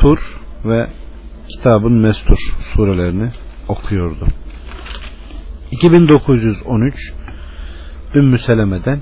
[0.00, 0.18] Tur
[0.64, 0.86] ve
[1.48, 2.38] kitabın Mestur
[2.74, 3.30] surelerini
[3.68, 4.26] okuyordu.
[5.70, 7.12] 2913
[8.14, 9.00] Ümmü Seleme'den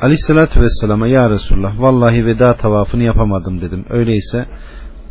[0.00, 3.84] Aleyhissalatü Vesselam'a Ya Resulullah vallahi veda tavafını yapamadım dedim.
[3.90, 4.46] Öyleyse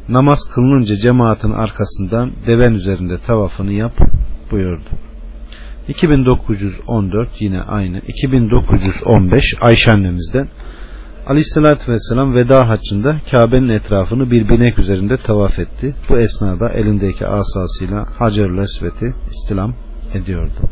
[0.10, 3.94] namaz kılınınca cemaatin arkasından deven üzerinde tavafını yap
[4.52, 4.90] buyurdu.
[5.88, 8.02] 2914 yine aynı.
[8.08, 10.48] 2915 Ayşe annemizden
[11.28, 15.96] Aleyhissalatü Vesselam veda haccında Kabe'nin etrafını bir binek üzerinde tavaf etti.
[16.10, 19.74] Bu esnada elindeki asasıyla Hacer-ül Esvet'i istilam
[20.14, 20.70] ediyordu.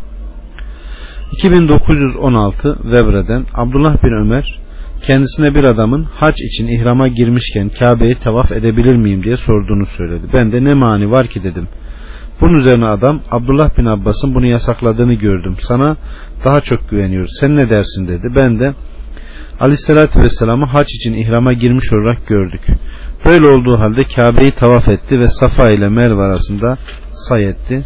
[1.38, 4.60] 2916 Vebre'den Abdullah bin Ömer
[5.04, 10.28] kendisine bir adamın hac için ihrama girmişken Kabe'yi tavaf edebilir miyim diye sorduğunu söyledi.
[10.34, 11.68] Ben de ne mani var ki dedim.
[12.42, 15.56] Bunun üzerine adam Abdullah bin Abbas'ın bunu yasakladığını gördüm.
[15.60, 15.98] Sana
[16.46, 17.28] daha çok güveniyor.
[17.40, 18.28] Sen ne dersin dedi.
[18.36, 18.74] Ben de
[19.60, 22.62] Aleyhisselatü Vesselam'ı hac için ihrama girmiş olarak gördük.
[23.26, 26.78] Böyle olduğu halde Kabe'yi tavaf etti ve Safa ile Merve arasında
[27.12, 27.86] say etti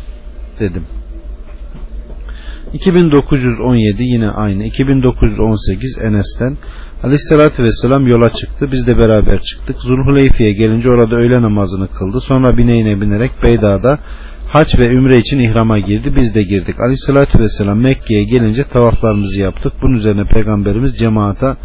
[0.60, 0.84] dedim.
[2.74, 4.64] 2917 yine aynı.
[4.64, 6.58] 2918 Enes'ten
[7.04, 8.72] Aleyhisselatü Vesselam yola çıktı.
[8.72, 9.78] Biz de beraber çıktık.
[9.78, 12.22] Zulhuleyfi'ye gelince orada öğle namazını kıldı.
[12.22, 14.00] Sonra bineğine binerek Beyda'da
[14.48, 16.14] haç ve ümre için ihrama girdi.
[16.16, 16.80] Biz de girdik.
[16.80, 19.74] Aleyhissalatü vesselam Mekke'ye gelince tavaflarımızı yaptık.
[19.82, 21.58] Bunun üzerine peygamberimiz cemaata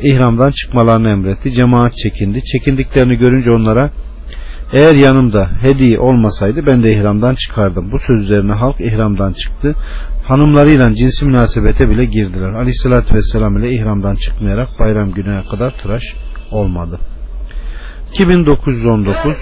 [0.00, 1.52] ihramdan çıkmalarını emretti.
[1.52, 2.44] Cemaat çekindi.
[2.44, 3.90] Çekindiklerini görünce onlara
[4.72, 7.92] eğer yanımda hediye olmasaydı ben de ihramdan çıkardım.
[7.92, 9.74] Bu söz üzerine halk ihramdan çıktı.
[10.24, 12.52] Hanımlarıyla cinsi münasebete bile girdiler.
[12.52, 16.02] Aleyhissalatü vesselam ile ihramdan çıkmayarak bayram gününe kadar tıraş
[16.50, 16.98] olmadı.
[18.12, 19.36] 2919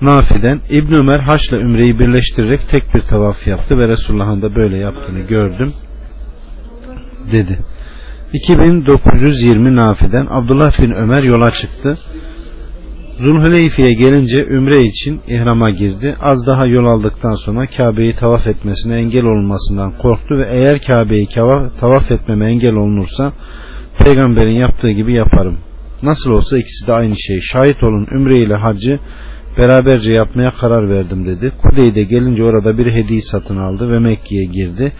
[0.00, 5.20] Nafi'den İbn Ömer haçla ümreyi birleştirerek tek bir tavaf yaptı ve Resulullah'ın da böyle yaptığını
[5.20, 5.72] gördüm
[7.32, 7.58] dedi.
[8.32, 11.98] 2920 Nafi'den Abdullah bin Ömer yola çıktı.
[13.18, 16.16] Zulhuleyfi'ye gelince ümre için ihrama girdi.
[16.20, 21.28] Az daha yol aldıktan sonra Kabe'yi tavaf etmesine engel olmasından korktu ve eğer Kabe'yi
[21.80, 23.32] tavaf etmeme engel olunursa
[24.04, 25.58] peygamberin yaptığı gibi yaparım.
[26.02, 27.40] Nasıl olsa ikisi de aynı şey.
[27.40, 28.98] Şahit olun ümre ile hacı
[29.58, 31.52] beraberce yapmaya karar verdim dedi.
[31.62, 34.92] Kudeyde gelince orada bir hediye satın aldı ve Mekke'ye girdi.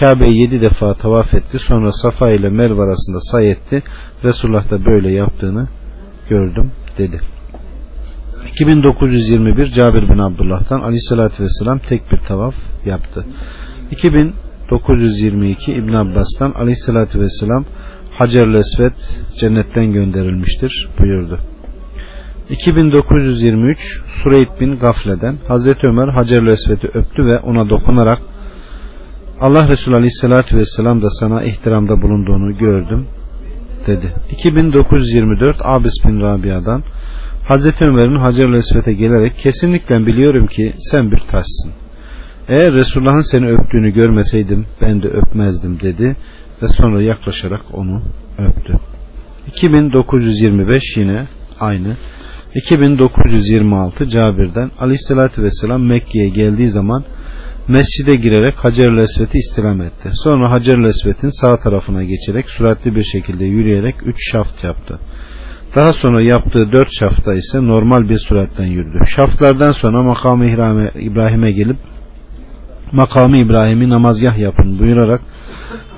[0.00, 1.58] Kabe'yi yedi defa tavaf etti.
[1.58, 3.82] Sonra Safa ile Merve arasında say etti.
[4.24, 5.68] Resulullah da böyle yaptığını
[6.28, 7.20] gördüm dedi.
[8.46, 13.26] 2921 Cabir bin Abdullah'tan Aleyhisselatü Vesselam tek bir tavaf yaptı.
[13.90, 17.64] 2922 İbn Abbas'tan Aleyhisselatü Vesselam
[18.18, 18.98] Hacer-ül Esved
[19.40, 21.38] cennetten gönderilmiştir buyurdu.
[22.50, 23.78] 2923
[24.22, 28.18] Sureyd bin Gafle'den Hazreti Ömer Hacer-ül Esved'i öptü ve ona dokunarak
[29.40, 33.06] Allah Resulü Aleyhisselatü Vesselam da sana ihtiramda bulunduğunu gördüm
[33.86, 34.14] dedi.
[34.30, 36.82] 2924 Abis bin Rabia'dan
[37.44, 41.72] Hazreti Ömer'in Hacer-ül Esved'e gelerek kesinlikle biliyorum ki sen bir taşsın.
[42.48, 46.16] Eğer Resulullah'ın seni öptüğünü görmeseydim ben de öpmezdim dedi
[46.62, 48.02] ve sonra yaklaşarak onu
[48.38, 48.72] öptü.
[49.46, 51.26] 2925 yine
[51.60, 51.96] aynı.
[52.54, 57.04] 2926 Cabir'den Aleyhisselatü Vesselam Mekke'ye geldiği zaman
[57.68, 60.10] mescide girerek Hacer-ül istilam etti.
[60.12, 64.98] Sonra Hacer-ül sağ tarafına geçerek süratli bir şekilde yürüyerek üç şaft yaptı.
[65.74, 68.98] Daha sonra yaptığı dört şafta ise normal bir süratten yürüdü.
[69.06, 70.46] Şaftlardan sonra makamı
[71.00, 71.76] İbrahim'e gelip
[72.92, 75.20] makamı İbrahim'i namazgah yapın buyurarak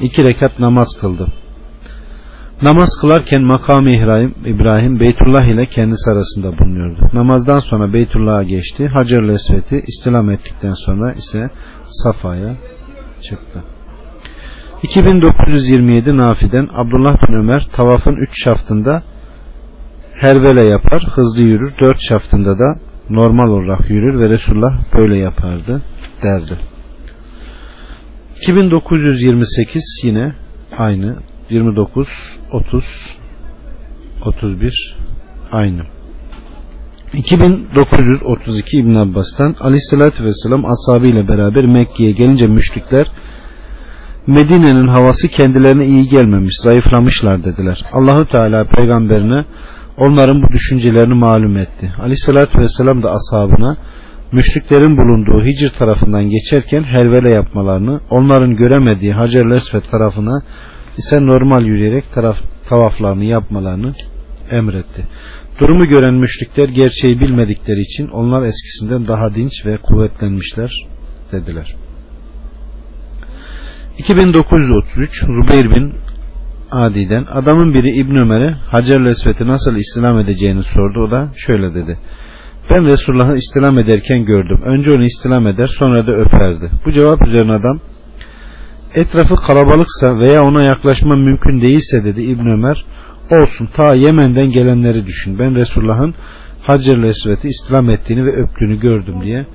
[0.00, 1.26] iki rekat namaz kıldı.
[2.62, 7.10] Namaz kılarken makamı İbrahim, İbrahim Beytullah ile kendisi arasında bulunuyordu.
[7.12, 8.86] Namazdan sonra Beytullah'a geçti.
[8.86, 11.50] Hacer-ül istilam ettikten sonra ise
[11.88, 12.56] Safa'ya
[13.22, 13.64] çıktı.
[14.82, 19.02] 2927 Nafi'den Abdullah bin Ömer tavafın 3 şaftında
[20.14, 21.74] hervele yapar, hızlı yürür.
[21.80, 22.78] 4 şaftında da
[23.10, 25.82] normal olarak yürür ve Resulullah böyle yapardı
[26.22, 26.58] derdi.
[28.36, 30.32] 2928 yine
[30.78, 31.16] aynı
[31.50, 32.08] 29,
[32.52, 32.84] 30,
[34.24, 34.96] 31
[35.52, 35.82] aynı.
[37.12, 43.06] 2932 İbn Abbas'tan Aleyhisselatü Vesselam ashabı ile beraber Mekke'ye gelince müşrikler
[44.26, 47.84] Medine'nin havası kendilerine iyi gelmemiş, zayıflamışlar dediler.
[47.92, 49.44] Allahu Teala peygamberine
[49.96, 51.92] onların bu düşüncelerini malum etti.
[52.02, 53.76] Aleyhisselatü Vesselam da ashabına
[54.32, 60.42] müşriklerin bulunduğu Hicr tarafından geçerken helvele yapmalarını, onların göremediği Hacer-i Esved tarafına
[60.98, 62.36] ise normal yürüyerek taraf,
[62.68, 63.94] tavaflarını yapmalarını
[64.50, 65.06] emretti.
[65.60, 70.70] Durumu gören müşrikler gerçeği bilmedikleri için onlar eskisinden daha dinç ve kuvvetlenmişler
[71.32, 71.76] dediler.
[73.98, 76.03] 2933 Zubeyr bin
[76.74, 81.00] Adi'den adamın biri İbn Ömer'e Hacer Lesvet'i nasıl İslam edeceğini sordu.
[81.00, 81.98] O da şöyle dedi.
[82.70, 84.60] Ben Resulullah'ı İslam ederken gördüm.
[84.64, 86.70] Önce onu İslam eder sonra da öperdi.
[86.86, 87.80] Bu cevap üzerine adam
[88.94, 92.84] etrafı kalabalıksa veya ona yaklaşma mümkün değilse dedi İbn Ömer
[93.30, 95.38] olsun ta Yemen'den gelenleri düşün.
[95.38, 96.14] Ben Resulullah'ın
[96.62, 99.46] Hacer Lesvet'i İslam ettiğini ve öptüğünü gördüm diye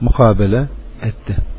[0.00, 0.68] mukabele
[1.02, 1.51] etti.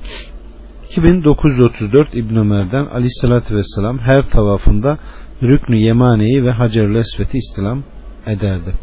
[0.97, 4.97] 2934 İbn Ömer'den Aleyhisselatü Vesselam her tavafında
[5.41, 7.83] Rüknü Yemane'yi ve Hacer Lesvet'i İslam
[8.27, 8.73] ederdi.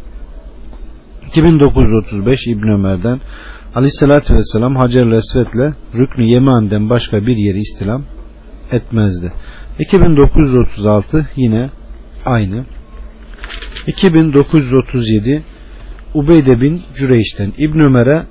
[1.26, 3.20] 2935 İbn Ömer'den
[3.74, 8.04] Aleyhisselatü Vesselam Hacer Lesvet'le Rüknü Yeman'den başka bir yeri istilam
[8.72, 9.32] etmezdi.
[9.78, 11.70] 2936 yine
[12.24, 12.64] aynı.
[13.86, 15.42] 2937
[16.14, 18.22] Ubeyde bin Cüreyş'ten İbn Ömer'e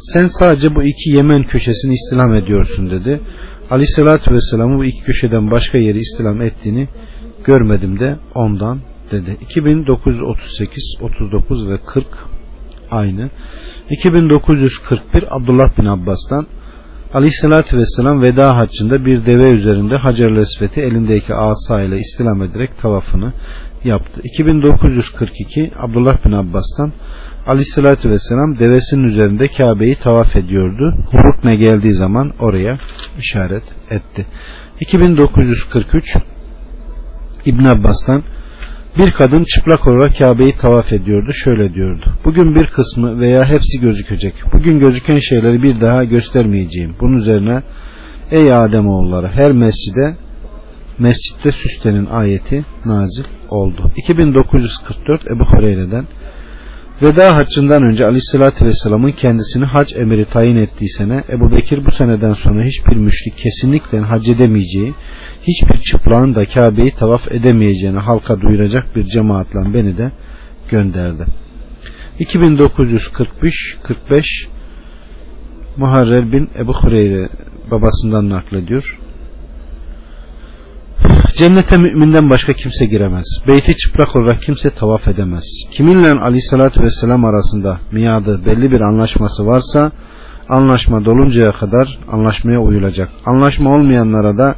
[0.00, 3.20] sen sadece bu iki Yemen köşesini istilam ediyorsun dedi.
[3.70, 6.88] Aleyhissalatü Vesselam'ı bu iki köşeden başka yeri istilam ettiğini
[7.44, 8.80] görmedim de ondan
[9.10, 9.36] dedi.
[9.40, 12.06] 2938, 39 ve 40
[12.90, 13.30] aynı.
[13.90, 16.46] 2941 Abdullah bin Abbas'tan
[17.14, 23.32] Aleyhissalatü Vesselam veda haccında bir deve üzerinde Hacer Lesvet'i elindeki asa ile istilam ederek tavafını
[23.84, 24.20] yaptı.
[24.24, 26.92] 2942 Abdullah bin Abbas'tan
[27.46, 30.94] Aleyhissalatü Vesselam devesinin üzerinde Kabe'yi tavaf ediyordu.
[31.14, 32.78] Rukne geldiği zaman oraya
[33.18, 34.26] işaret etti.
[34.80, 36.16] 2943
[37.46, 38.22] İbn Abbas'tan
[38.98, 41.32] bir kadın çıplak olarak Kabe'yi tavaf ediyordu.
[41.32, 42.04] Şöyle diyordu.
[42.24, 44.34] Bugün bir kısmı veya hepsi gözükecek.
[44.52, 46.96] Bugün gözüken şeyleri bir daha göstermeyeceğim.
[47.00, 47.62] Bunun üzerine
[48.30, 50.16] ey Adem oğulları her mescide
[51.00, 53.90] mescitte süslenin ayeti nazil oldu.
[53.96, 56.06] 2944 Ebu Hureyre'den
[57.02, 62.32] Veda haccından önce Aleyhisselatü Vesselam'ın kendisini hac emiri tayin ettiği sene Ebu Bekir bu seneden
[62.32, 64.94] sonra hiçbir müşrik kesinlikle hac edemeyeceği,
[65.42, 70.12] hiçbir çıplağın da Kabe'yi tavaf edemeyeceğini halka duyuracak bir cemaatle beni de
[70.70, 71.26] gönderdi.
[72.18, 74.48] 2945
[75.76, 77.28] Muharrer bin Ebu Hureyre
[77.70, 78.98] babasından naklediyor.
[81.40, 83.26] Cennete müminden başka kimse giremez.
[83.48, 85.44] Beyti çıplak olarak kimse tavaf edemez.
[85.70, 89.92] Kiminle aleyhissalatü vesselam arasında miadı belli bir anlaşması varsa
[90.48, 93.08] anlaşma doluncaya kadar anlaşmaya uyulacak.
[93.26, 94.54] Anlaşma olmayanlara da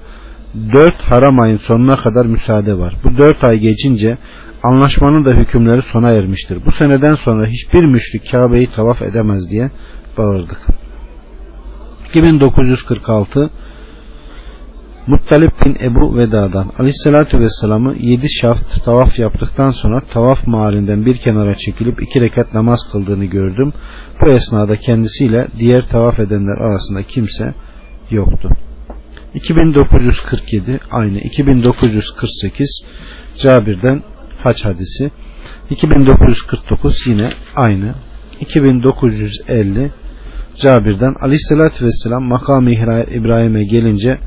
[0.72, 2.96] dört haram ayın sonuna kadar müsaade var.
[3.04, 4.18] Bu dört ay geçince
[4.62, 6.58] anlaşmanın da hükümleri sona ermiştir.
[6.66, 9.70] Bu seneden sonra hiçbir müşrik Kabe'yi tavaf edemez diye
[10.18, 10.60] bağırdık.
[12.08, 13.50] 2946
[15.06, 21.54] Muttalip bin Ebu Veda'dan Aleyhisselatü Vesselam'ı yedi şaft tavaf yaptıktan sonra tavaf mahallinden bir kenara
[21.54, 23.72] çekilip iki rekat namaz kıldığını gördüm.
[24.20, 27.54] Bu esnada kendisiyle diğer tavaf edenler arasında kimse
[28.10, 28.48] yoktu.
[29.34, 32.84] 2947 aynı 2948
[33.38, 34.02] Cabir'den
[34.38, 35.10] haç hadisi
[35.70, 37.94] 2949 yine aynı
[38.40, 39.92] 2950
[40.60, 44.18] Cabir'den Aleyhisselatü Vesselam makamı İbrahim'e gelince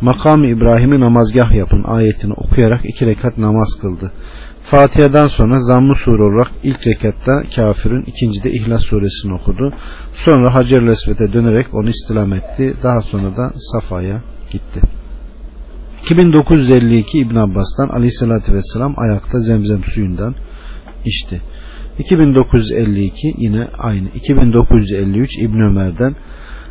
[0.00, 4.12] makam İbrahim'i namazgah yapın ayetini okuyarak iki rekat namaz kıldı.
[4.70, 9.72] Fatiha'dan sonra zammı sure olarak ilk rekatta kafirin ikincide İhlas suresini okudu.
[10.12, 12.76] Sonra Hacer Lesvet'e dönerek onu istilam etti.
[12.82, 14.80] Daha sonra da Safa'ya gitti.
[16.02, 20.34] 2952 İbn Abbas'tan Aleyhisselatü Vesselam ayakta zemzem suyundan
[21.04, 21.42] içti.
[21.98, 24.08] 2952 yine aynı.
[24.14, 26.16] 2953 İbn Ömer'den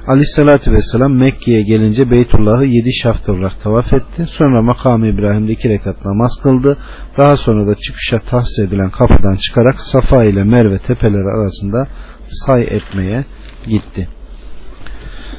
[0.08, 4.26] Aleyhissalatü Vesselam Mekke'ye gelince Beytullah'ı yedi şaft olarak tavaf etti.
[4.28, 6.78] Sonra makamı İbrahim'de iki rekat namaz kıldı.
[7.18, 11.88] Daha sonra da çıkışa tahsis edilen kapıdan çıkarak Safa ile Merve tepeleri arasında
[12.30, 13.26] say etmeye
[13.68, 14.08] gitti.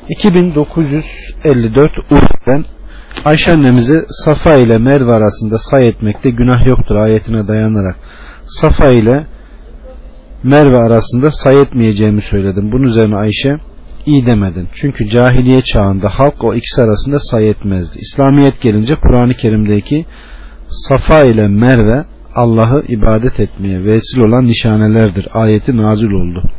[0.08, 2.64] 2954 Uhud'den
[3.24, 7.96] Ayşe annemize Safa ile Merve arasında say etmekte günah yoktur ayetine dayanarak
[8.44, 9.26] Safa ile
[10.42, 12.72] Merve arasında say etmeyeceğimi söyledim.
[12.72, 13.58] Bunun üzerine Ayşe
[14.08, 14.68] iyi demedin.
[14.74, 17.98] Çünkü cahiliye çağında halk o ikisi arasında say etmezdi.
[17.98, 20.06] İslamiyet gelince Kur'an-ı Kerim'deki
[20.68, 22.04] Safa ile Merve
[22.34, 25.28] Allah'ı ibadet etmeye vesile olan nişanelerdir.
[25.32, 26.50] Ayeti nazil oldu.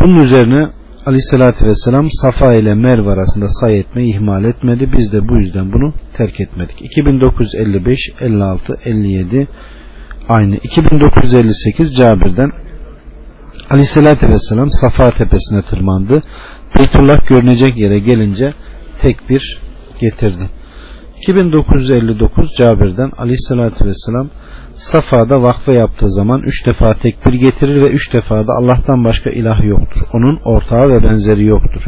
[0.00, 0.68] Bunun üzerine
[1.06, 4.92] Aleyhisselatü Vesselam Safa ile Merve arasında say etmeyi ihmal etmedi.
[4.98, 6.82] Biz de bu yüzden bunu terk etmedik.
[6.82, 9.48] 2955, 56, 57
[10.28, 10.56] aynı.
[10.56, 12.52] 2958 Cabir'den
[13.70, 16.22] Aleyhisselatü Vesselam Safa tepesine tırmandı.
[16.78, 18.54] Beytullah görünecek yere gelince
[19.00, 19.58] tekbir
[20.00, 20.50] getirdi.
[21.22, 24.28] 2959 Cabir'den aleyhissalatü vesselam
[24.76, 29.64] Safa'da vakfe yaptığı zaman üç defa tekbir getirir ve üç defa da Allah'tan başka ilah
[29.64, 30.00] yoktur.
[30.12, 31.84] Onun ortağı ve benzeri yoktur.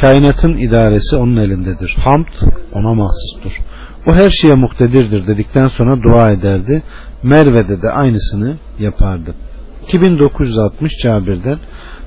[0.00, 1.96] Kainatın idaresi onun elindedir.
[2.04, 3.60] Hamd ona mahsustur.
[4.06, 6.82] O her şeye muktedirdir dedikten sonra dua ederdi.
[7.22, 9.34] Merve'de de aynısını yapardı.
[9.92, 11.58] 2960 Cabir'den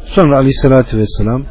[0.05, 1.43] sonra aleyhissalatü vesselam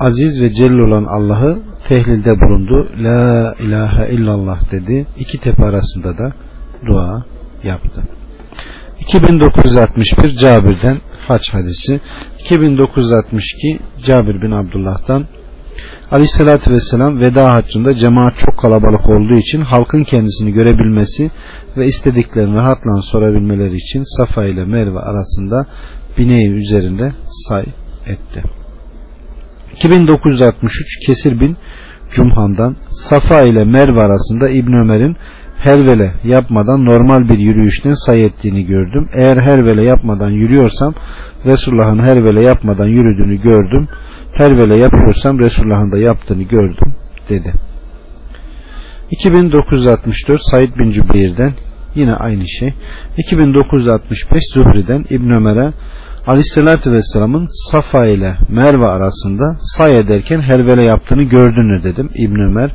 [0.00, 1.58] aziz ve celil olan Allah'ı
[1.88, 2.88] tehlilde bulundu.
[2.98, 5.06] La ilahe illallah dedi.
[5.18, 6.32] İki tepe arasında da
[6.86, 7.24] dua
[7.64, 8.02] yaptı.
[9.00, 10.98] 2961 Cabir'den
[11.28, 12.00] haç hadisi
[12.38, 15.26] 2962 Cabir bin Abdullah'tan
[16.10, 21.30] Aleyhissalatü Vesselam veda haccında cemaat çok kalabalık olduğu için halkın kendisini görebilmesi
[21.76, 25.66] ve istediklerini rahatla sorabilmeleri için Safa ile Merve arasında
[26.18, 27.12] bineği üzerinde
[27.48, 27.64] say
[28.06, 28.42] etti.
[29.76, 31.56] 2963 Kesir bin
[32.10, 35.16] Cumhan'dan Safa ile Merve arasında İbn Ömer'in
[35.58, 39.08] hervele yapmadan normal bir yürüyüşten say ettiğini gördüm.
[39.14, 40.94] Eğer hervele yapmadan yürüyorsam
[41.44, 43.88] Resulullah'ın hervele yapmadan yürüdüğünü gördüm.
[44.32, 46.94] Hervele yapıyorsam Resulullah'ın da yaptığını gördüm
[47.28, 47.52] dedi.
[49.12, 51.54] 2964 Said bin Cübeyr'den
[51.94, 52.74] yine aynı şey.
[53.18, 55.72] 2965 Zuhri'den İbn Ömer'e
[56.26, 62.10] Aleyhisselatü Vesselam'ın Safa ile Merve arasında say ederken hervele yaptığını gördün mü dedim.
[62.14, 62.70] İbn Ömer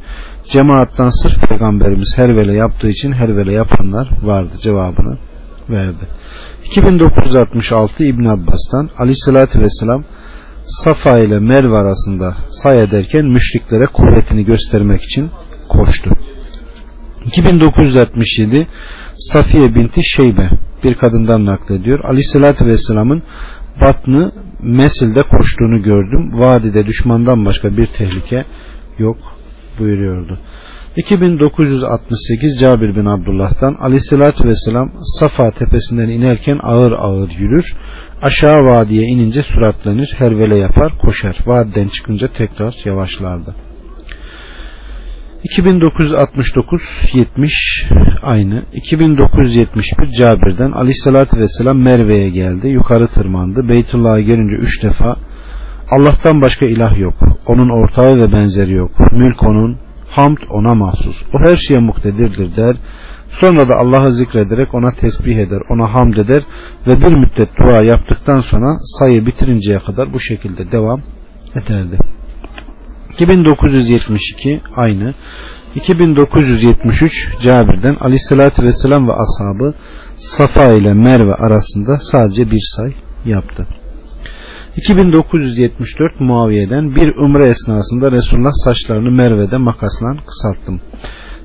[0.52, 5.18] cemaattan sırf peygamberimiz hervele yaptığı için hervele yapanlar vardı cevabını
[5.70, 6.08] verdi.
[6.66, 10.04] 2966 İbn Abbas'tan Aleyhisselatü Vesselam
[10.68, 15.32] Safa ile Merve arasında say ederken müşriklere kuvvetini göstermek için
[15.70, 16.10] koştu.
[17.36, 18.68] 2967
[19.20, 20.50] Safiye binti Şeybe
[20.84, 22.04] bir kadından naklediyor.
[22.04, 23.24] Aleyhissalatü Vesselam'ın
[23.82, 26.40] batını Mesil'de koştuğunu gördüm.
[26.40, 28.46] Vadide düşmandan başka bir tehlike
[29.00, 29.18] yok
[29.80, 30.38] buyuruyordu.
[30.96, 37.76] 2968 Cabir bin Abdullah'tan Aleyhissalatü Vesselam Safa tepesinden inerken ağır ağır yürür.
[38.22, 41.38] Aşağı vadiye inince suratlanır, hervele yapar, koşar.
[41.46, 43.67] Vadiden çıkınca tekrar yavaşlardı.
[45.44, 46.82] 2969
[47.14, 47.52] 70
[48.24, 48.64] aynı.
[48.74, 52.68] 2971 Cabir'den Aleyhissalatü Vesselam Merve'ye geldi.
[52.68, 53.70] Yukarı tırmandı.
[53.70, 55.16] Beytullah'a gelince üç defa
[55.92, 57.14] Allah'tan başka ilah yok.
[57.46, 58.92] Onun ortağı ve benzeri yok.
[59.12, 59.78] Mülk onun,
[60.10, 61.24] hamd ona mahsus.
[61.34, 62.76] O her şeye muktedirdir der.
[63.30, 66.44] Sonra da Allah'ı zikrederek ona tesbih eder, ona hamd eder
[66.88, 71.02] ve bir müddet dua yaptıktan sonra sayı bitirinceye kadar bu şekilde devam
[71.56, 71.98] ederdi.
[73.20, 75.14] 2972 aynı.
[75.76, 79.74] 2973 Cabir'den Aleyhisselatü Vesselam ve ashabı
[80.16, 82.94] Safa ile Merve arasında sadece bir say
[83.26, 83.68] yaptı.
[84.78, 90.82] 2974 Muaviye'den bir umre esnasında Resulullah saçlarını Merve'de makasla kısalttım.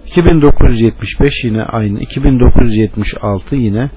[0.06, 2.00] 2975 yine aynı.
[2.00, 3.90] 2976 yine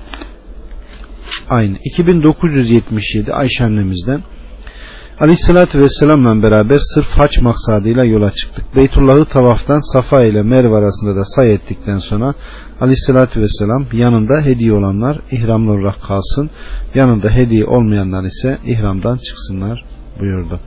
[1.49, 1.77] aynı.
[1.83, 4.23] 2977 Ayşe annemizden
[5.19, 8.75] Aleyhissalatü Vesselam'la beraber sırf haç maksadıyla yola çıktık.
[8.75, 12.33] Beytullah'ı tavaftan Safa ile Merve arasında da say ettikten sonra
[12.81, 16.49] Aleyhissalatü Vesselam yanında hediye olanlar ihramlı olarak kalsın.
[16.95, 19.85] Yanında hediye olmayanlar ise ihramdan çıksınlar
[20.19, 20.59] buyurdu.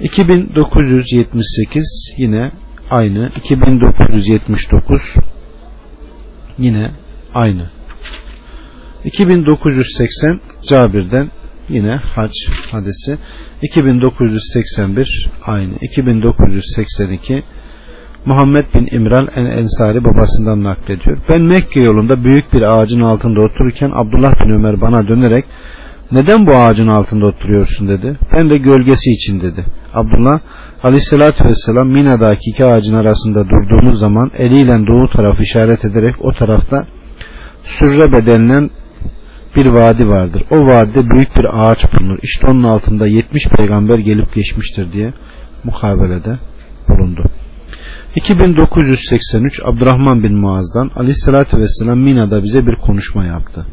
[0.00, 2.52] 2978 yine
[2.90, 3.30] aynı.
[3.36, 5.02] 2979
[6.58, 6.92] yine
[7.34, 7.70] aynı.
[9.04, 11.30] 2980 Cabir'den
[11.68, 12.32] yine hac
[12.70, 13.18] hadisi
[13.62, 17.42] 2981 aynı 2982
[18.24, 21.18] Muhammed bin İmral en Ensari babasından naklediyor.
[21.28, 25.44] Ben Mekke yolunda büyük bir ağacın altında otururken Abdullah bin Ömer bana dönerek
[26.12, 28.18] neden bu ağacın altında oturuyorsun dedi.
[28.32, 29.64] Ben de gölgesi için dedi.
[29.94, 30.40] Abdullah
[30.82, 36.86] aleyhissalatü vesselam Mina'daki iki ağacın arasında durduğumuz zaman eliyle doğu tarafı işaret ederek o tarafta
[37.64, 38.70] sürre denilen
[39.58, 40.42] bir vadi vardır.
[40.50, 42.18] O vadide büyük bir ağaç bulunur.
[42.22, 45.12] İşte onun altında 70 peygamber gelip geçmiştir diye
[45.64, 46.38] mukabelede
[46.88, 47.22] bulundu.
[48.16, 53.66] 2983 Abdurrahman bin Muaz'dan Aleyhisselatü Vesselam Mina'da bize bir konuşma yaptı.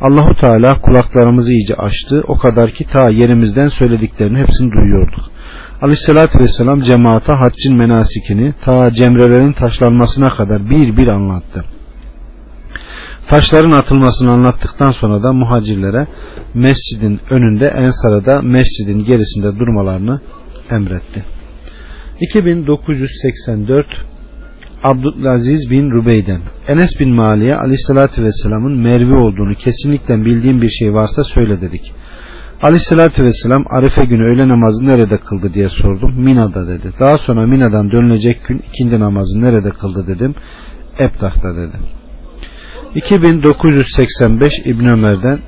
[0.00, 2.24] Allahu Teala kulaklarımızı iyice açtı.
[2.28, 5.24] O kadar ki ta yerimizden söylediklerini hepsini duyuyorduk.
[5.82, 11.64] Aleyhisselatü Vesselam cemaata haccın menasikini ta cemrelerin taşlanmasına kadar bir bir anlattı.
[13.28, 16.06] Taşların atılmasını anlattıktan sonra da muhacirlere
[16.54, 20.20] mescidin önünde Ensar'a da mescidin gerisinde durmalarını
[20.70, 21.24] emretti.
[22.20, 23.86] 2984
[24.82, 31.24] Abdülaziz bin Rubey'den Enes bin Mali'ye aleyhissalatü vesselamın Mervi olduğunu kesinlikle bildiğim bir şey varsa
[31.24, 31.92] söyle dedik.
[32.62, 36.24] Aleyhissalatü vesselam Arife günü öğle namazı nerede kıldı diye sordum.
[36.24, 36.92] Mina'da dedi.
[37.00, 40.34] Daha sonra Mina'dan dönülecek gün ikindi namazı nerede kıldı dedim.
[40.98, 41.76] Ebtah'ta dedi.
[42.94, 45.38] 2985 İbn Ömer'den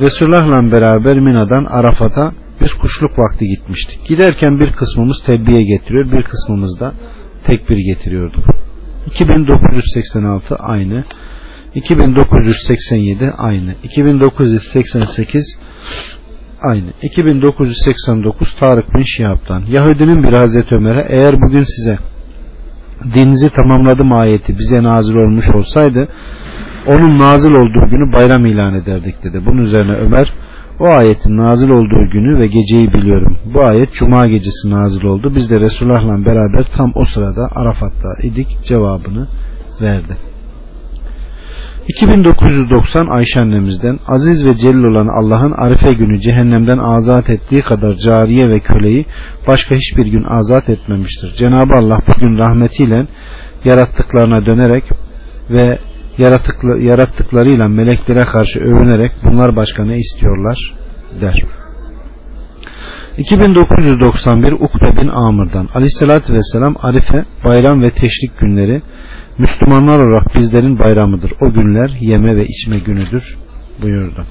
[0.00, 4.06] Resulullah'la beraber Mina'dan Arafat'a biz kuşluk vakti gitmiştik.
[4.06, 6.92] Giderken bir kısmımız telbiye getiriyor, bir kısmımız da
[7.46, 8.44] tekbir getiriyorduk.
[9.06, 11.04] 2986 aynı.
[11.74, 13.74] 2987 aynı.
[13.82, 15.58] 2988
[16.60, 16.92] aynı.
[17.02, 19.62] 2989 Tarık bin Şihab'dan.
[19.68, 21.98] Yahudinin bir Hazreti Ömer'e eğer bugün size
[23.14, 26.08] dininizi tamamladım ayeti bize nazil olmuş olsaydı
[26.86, 29.42] onun nazil olduğu günü bayram ilan ederdik dedi.
[29.46, 30.32] Bunun üzerine Ömer
[30.80, 33.38] o ayetin nazil olduğu günü ve geceyi biliyorum.
[33.54, 35.32] Bu ayet cuma gecesi nazil oldu.
[35.34, 39.26] Biz de Resulullah'la beraber tam o sırada Arafat'ta idik cevabını
[39.82, 40.16] verdi.
[41.88, 48.48] 2990 Ayşe annemizden aziz ve celil olan Allah'ın Arife günü cehennemden azat ettiği kadar cariye
[48.48, 49.06] ve köleyi
[49.48, 51.34] başka hiçbir gün azat etmemiştir.
[51.38, 53.06] Cenab-ı Allah bugün rahmetiyle
[53.64, 54.84] yarattıklarına dönerek
[55.50, 55.78] ve
[56.18, 60.74] yarattıklı, yarattıklarıyla meleklere karşı övünerek bunlar başka ne istiyorlar
[61.20, 61.44] der.
[63.18, 68.82] 2991 Ukbe bin Amr'dan Aleyhisselatü Vesselam Arife bayram ve teşrik günleri
[69.38, 71.32] Müslümanlar olarak bizlerin bayramıdır.
[71.40, 73.38] O günler yeme ve içme günüdür
[73.82, 74.26] buyurdu.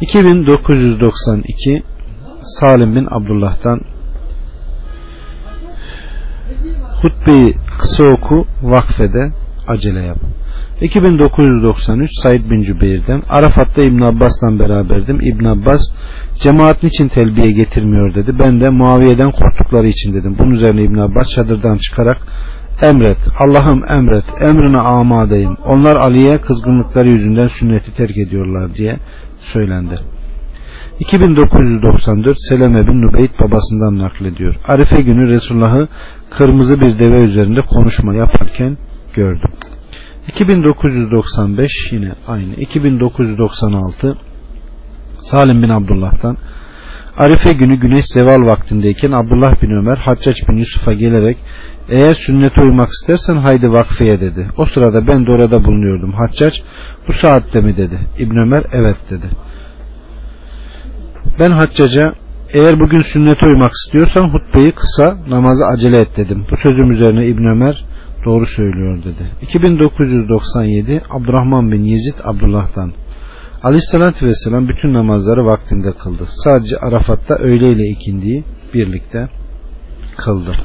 [0.00, 1.82] 2992
[2.60, 3.80] Salim bin Abdullah'tan
[7.02, 9.32] hutbeyi kısa oku vakfede
[9.72, 10.18] acele yap.
[10.80, 15.18] 2993 Said bin Cübeyr'den Arafat'ta İbn Abbas'la beraberdim.
[15.20, 15.80] İbn Abbas
[16.42, 18.38] cemaat niçin telbiye getirmiyor dedi.
[18.38, 20.36] Ben de Muaviye'den korktukları için dedim.
[20.38, 22.18] Bunun üzerine İbn Abbas çadırdan çıkarak
[22.82, 25.56] emret Allah'ım emret emrine amadeyim.
[25.66, 28.96] Onlar Ali'ye kızgınlıkları yüzünden sünneti terk ediyorlar diye
[29.40, 29.98] söylendi.
[31.00, 34.54] 2994 Seleme bin Nubeyt babasından naklediyor.
[34.68, 35.88] Arife günü Resulullah'ı
[36.30, 38.76] kırmızı bir deve üzerinde konuşma yaparken
[39.14, 39.50] gördüm.
[40.28, 42.54] 2995 yine aynı.
[42.54, 44.18] 2996
[45.20, 46.36] Salim bin Abdullah'tan
[47.16, 51.36] Arife günü güneş zeval vaktindeyken Abdullah bin Ömer Haccac bin Yusuf'a gelerek
[51.88, 54.48] eğer sünnete uymak istersen haydi vakfeye dedi.
[54.56, 56.12] O sırada ben de orada bulunuyordum.
[56.12, 56.54] Haccac
[57.08, 57.98] bu saatte mi dedi.
[58.18, 59.26] İbn Ömer evet dedi.
[61.38, 62.14] Ben Haccac'a
[62.52, 66.46] eğer bugün sünnete uymak istiyorsan hutbeyi kısa namazı acele et dedim.
[66.50, 67.84] Bu sözüm üzerine İbn Ömer
[68.24, 69.30] doğru söylüyor dedi.
[69.42, 72.92] 2997 Abdurrahman bin Yezid Abdullah'tan
[73.62, 76.26] Aleyhisselatü Vesselam bütün namazları vaktinde kıldı.
[76.44, 78.44] Sadece Arafat'ta öğle ile ikindiyi
[78.74, 79.28] birlikte
[80.16, 80.56] kıldı.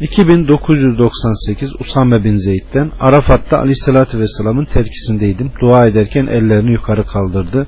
[0.00, 5.52] 2998 Usame bin Zeyd'den Arafat'ta Aleyhisselatü Vesselam'ın terkisindeydim.
[5.60, 7.66] Dua ederken ellerini yukarı kaldırdı.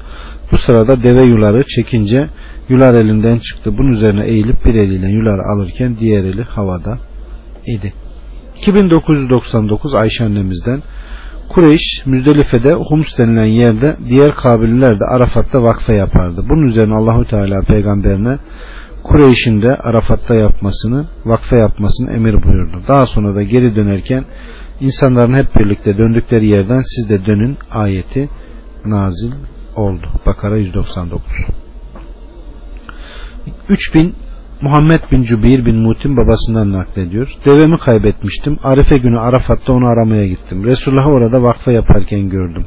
[0.52, 2.28] Bu sırada deve yuları çekince
[2.68, 3.78] yular elinden çıktı.
[3.78, 6.98] Bunun üzerine eğilip bir eliyle yuları alırken diğer eli havada
[7.66, 7.92] idi.
[8.62, 10.82] 2999 Ayşe annemizden
[11.48, 16.44] Kureyş Müzdelife'de Hums denilen yerde diğer kabililer de Arafat'ta vakfe yapardı.
[16.48, 18.38] Bunun üzerine Allahu Teala peygamberine
[19.02, 22.82] Kureyş'in de Arafat'ta yapmasını, vakfe yapmasını emir buyurdu.
[22.88, 24.24] Daha sonra da geri dönerken
[24.80, 28.28] insanların hep birlikte döndükleri yerden siz de dönün ayeti
[28.84, 29.32] nazil
[29.76, 30.06] oldu.
[30.26, 31.32] Bakara 199.
[33.68, 34.14] 3000
[34.62, 37.28] Muhammed bin Cübeyr bin Mutim babasından naklediyor.
[37.44, 38.58] Devemi kaybetmiştim.
[38.62, 40.64] Arife günü Arafat'ta onu aramaya gittim.
[40.64, 42.66] Resulullah'ı orada vakfe yaparken gördüm.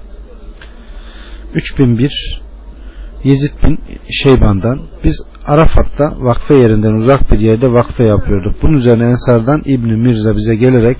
[1.54, 2.42] 3001
[3.24, 3.80] Yezid bin
[4.24, 8.56] Şeyban'dan biz Arafat'ta vakfe yerinden uzak bir yerde vakfe yapıyorduk.
[8.62, 10.98] Bunun üzerine Ensar'dan İbni Mirza bize gelerek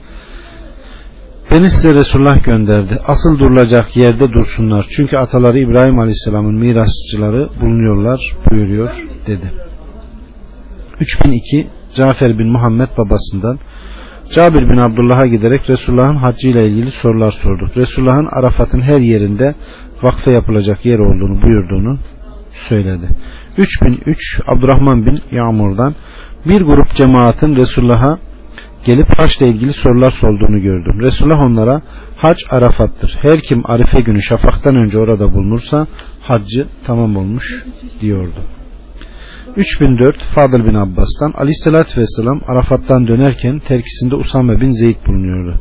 [1.52, 3.00] Beni size Resulullah gönderdi.
[3.08, 4.86] Asıl durulacak yerde dursunlar.
[4.96, 8.20] Çünkü ataları İbrahim Aleyhisselam'ın mirasçıları bulunuyorlar
[8.52, 8.90] buyuruyor
[9.28, 9.65] dedi.
[11.00, 13.60] 3002 Cafer bin Muhammed babasından
[14.36, 17.78] Cabir bin Abdullah'a giderek Resulullah'ın haccı ile ilgili sorular sorduk.
[17.78, 19.56] Resulullah'ın Arafat'ın her yerinde
[20.04, 21.98] vakfe yapılacak yer olduğunu buyurduğunu
[22.70, 23.10] söyledi.
[23.58, 25.96] 3003 Abdurrahman bin Yağmur'dan
[26.46, 28.20] bir grup cemaatin Resulullah'a
[28.86, 31.00] gelip haçla ilgili sorular sorduğunu gördüm.
[31.02, 31.82] Resulullah onlara
[32.18, 33.18] hac Arafat'tır.
[33.22, 35.88] Her kim Arife günü şafaktan önce orada bulunursa
[36.22, 37.64] haccı tamam olmuş
[38.02, 38.40] diyordu.
[39.58, 45.60] 3004 Fadıl bin Abbas'tan Aleyhisselatü Vesselam Arafat'tan dönerken terkisinde Usame bin Zeyd bulunuyordu.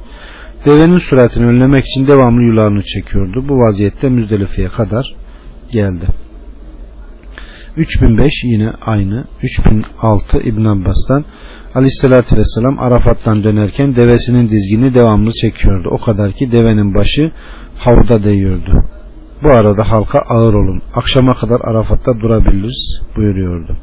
[0.66, 3.48] Devenin süratini önlemek için devamlı yularını çekiyordu.
[3.48, 5.14] Bu vaziyette Müzdelife'ye kadar
[5.72, 6.06] geldi.
[7.76, 9.24] 3005 yine aynı.
[9.42, 11.24] 3006 İbn Abbas'tan
[11.74, 15.88] Aleyhisselatü Vesselam Arafat'tan dönerken devesinin dizgini devamlı çekiyordu.
[15.90, 17.30] O kadar ki devenin başı
[17.78, 18.84] havda değiyordu.
[19.42, 20.82] bu arada halka ağır olun.
[20.94, 23.76] Akşama kadar Arafat'ta durabiliriz buyuruyordu.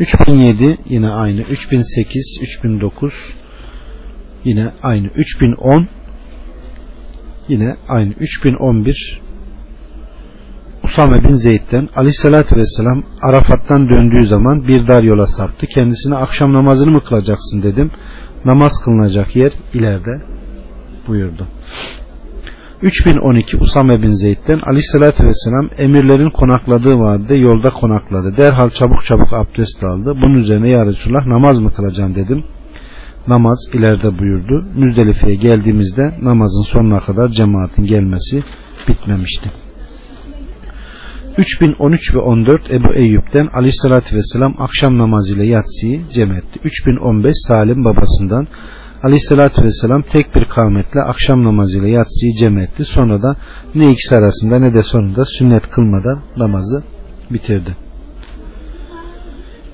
[0.00, 1.40] 3007 yine aynı.
[1.40, 3.12] 3008, 3009
[4.44, 5.06] yine aynı.
[5.06, 5.88] 3010
[7.48, 8.12] yine aynı.
[8.12, 9.20] 3011
[10.84, 15.66] Usame bin Zeyd'den aleyhissalatü vesselam Arafat'tan döndüğü zaman bir dar yola saptı.
[15.66, 17.90] Kendisine akşam namazını mı kılacaksın dedim.
[18.44, 20.22] Namaz kılınacak yer ileride
[21.06, 21.48] buyurdu.
[22.84, 28.36] 3012 Usame bin Zeyd'den aleyhissalatü vesselam emirlerin konakladığı vadide yolda konakladı.
[28.36, 30.14] Derhal çabuk çabuk abdest aldı.
[30.16, 32.44] Bunun üzerine ya Resulullah namaz mı kılacaksın dedim.
[33.28, 34.64] Namaz ileride buyurdu.
[34.74, 38.42] Müzdelife'ye geldiğimizde namazın sonuna kadar cemaatin gelmesi
[38.88, 39.50] bitmemişti.
[41.38, 46.60] 3013 ve 14 Ebu Eyyub'den aleyhissalatü vesselam akşam namazıyla yatsıyı cem etti.
[46.64, 48.46] 3015 Salim babasından
[49.04, 52.84] aleyhissalatü vesselam tek bir kavmetle akşam namazıyla yatsıyı cem etti.
[52.84, 53.36] Sonra da
[53.74, 56.84] ne ikisi arasında ne de sonunda sünnet kılmadan namazı
[57.30, 57.76] bitirdi.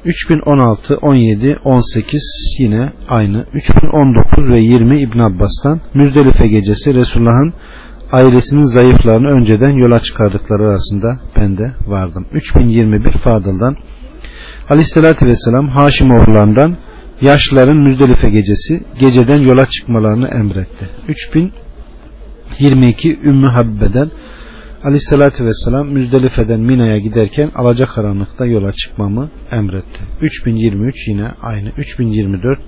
[0.05, 3.47] 3016, 17, 18 yine aynı.
[3.55, 7.55] 3019 ve 20 İbn Abbas'tan Müzdelife gecesi Resulullah'ın
[8.13, 12.27] ailesinin zayıflarını önceden yola çıkardıkları arasında ben de vardım.
[12.33, 13.77] 3021 Fadıl'dan
[14.71, 16.77] Aleyhisselatü Vesselam Haşim oğullarından
[17.21, 20.89] yaşlıların Müzdelife gecesi geceden yola çıkmalarını emretti.
[21.09, 24.11] 3022 Ümmü Habbe'den
[24.85, 30.01] Aleyhisselatü Vesselam Müzdelife'den Mina'ya giderken alacakaranlıkta yola çıkmamı emretti.
[30.21, 31.69] 3023 yine aynı.
[31.79, 32.59] 3024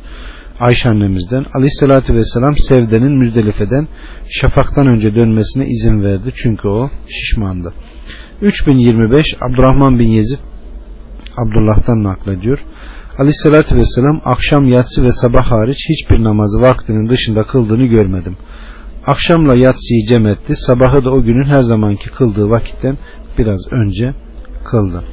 [0.61, 3.89] Ayşe annemizden Aleyhisselatü Vesselam Sevde'nin Müzdelife'den
[4.29, 6.33] şafaktan önce dönmesine izin verdi.
[6.35, 7.75] Çünkü o şişmandı.
[8.43, 10.39] 3025 Abdurrahman bin Yezid
[11.37, 12.65] Abdullah'tan naklediyor.
[13.19, 18.37] Aleyhisselatü Vesselam akşam yatsı ve sabah hariç hiçbir namazı vaktinin dışında kıldığını görmedim.
[19.07, 20.57] Akşamla yatsıyı cem etti.
[20.57, 22.99] Sabahı da o günün her zamanki kıldığı vakitten
[23.39, 24.13] biraz önce
[24.65, 25.05] kıldı.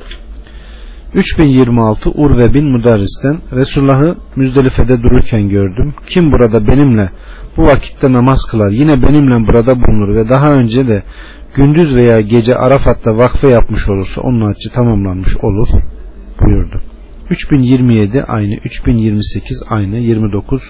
[1.14, 5.94] 3026 Urve bin Mudarris'ten Resulullah'ı Müzdelife'de dururken gördüm.
[6.08, 7.10] Kim burada benimle
[7.58, 11.04] bu vakitte namaz kılar yine benimle burada bulunur ve daha önce de
[11.56, 15.68] gündüz veya gece Arafat'ta vakfe yapmış olursa onun haccı tamamlanmış olur
[16.42, 16.82] buyurdu.
[17.30, 20.62] 3027 aynı 3028 aynı 29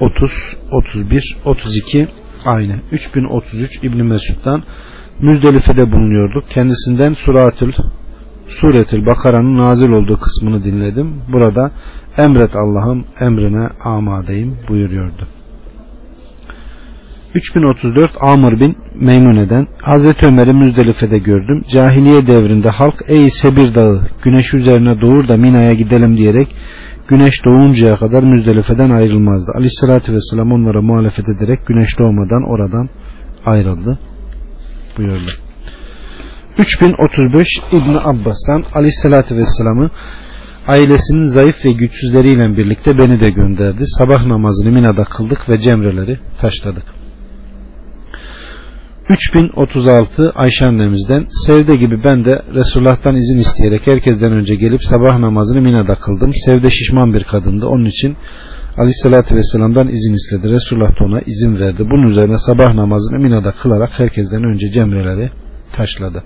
[0.00, 2.08] 30 31 32
[2.44, 4.62] aynı 3033 İbn Mesud'dan
[5.20, 6.50] Müzdelife'de bulunuyorduk.
[6.50, 7.72] Kendisinden Suratül
[8.48, 11.22] Suretül Bakara'nın nazil olduğu kısmını dinledim.
[11.32, 11.70] Burada
[12.16, 15.28] emret Allah'ım emrine amadeyim buyuruyordu.
[17.34, 21.62] 3034 Amr bin Meymune'den Hazreti Ömer'i Müzdelife'de gördüm.
[21.72, 26.48] Cahiliye devrinde halk ey Sebir dağı güneş üzerine doğur da Mina'ya gidelim diyerek
[27.08, 29.52] güneş doğuncaya kadar Müzdelife'den ayrılmazdı.
[29.54, 32.88] Aleyhissalatü vesselam onlara muhalefet ederek güneş doğmadan oradan
[33.46, 33.98] ayrıldı
[34.98, 35.30] buyurdu.
[36.58, 39.90] 3035 İbni Abbas'tan Aleyhisselatü Vesselam'ı
[40.66, 43.84] ailesinin zayıf ve güçsüzleriyle birlikte beni de gönderdi.
[43.86, 47.03] Sabah namazını Mina'da kıldık ve cemreleri taşladık.
[49.08, 55.60] 3036 Ayşe annemizden Sevde gibi ben de Resulullah'tan izin isteyerek herkesten önce gelip sabah namazını
[55.60, 56.32] Mina'da kıldım.
[56.34, 57.66] Sevde şişman bir kadındı.
[57.66, 58.16] Onun için
[58.76, 60.52] Aleyhisselatü Vesselam'dan izin istedi.
[60.52, 61.86] Resulullah da ona izin verdi.
[61.90, 65.30] Bunun üzerine sabah namazını Mina'da kılarak herkesten önce cemreleri
[65.72, 66.22] taşladı.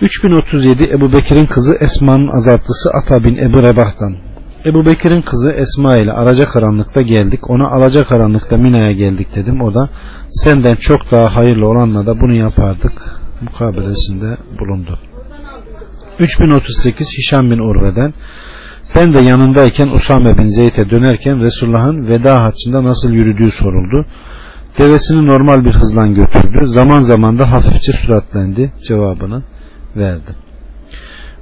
[0.00, 4.27] 3037 Ebu Bekir'in kızı Esma'nın azatlısı Ata bin Ebu Rebah'tan.
[4.64, 7.50] Ebu Bekir'in kızı Esma ile araca karanlıkta geldik.
[7.50, 9.62] Ona araca karanlıkta Mina'ya geldik dedim.
[9.62, 9.88] O da
[10.32, 12.92] senden çok daha hayırlı olanla da bunu yapardık.
[13.40, 14.98] Mukabelesinde bulundu.
[16.18, 18.14] 3038 Hişam bin Urve'den
[18.94, 24.06] ben de yanındayken Usame bin Zeyd'e dönerken Resulullah'ın veda haccında nasıl yürüdüğü soruldu.
[24.78, 26.58] Devesini normal bir hızla götürdü.
[26.62, 29.42] Zaman zaman da hafifçe süratlendi cevabını
[29.96, 30.47] verdi.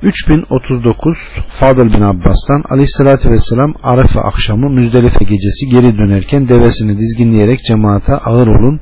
[0.02, 1.16] 3039
[1.60, 8.46] Fadıl bin Abbas'tan Aleyhisselatü Vesselam Arefe akşamı Müzdelife gecesi geri dönerken devesini dizginleyerek cemaate ağır
[8.46, 8.80] olun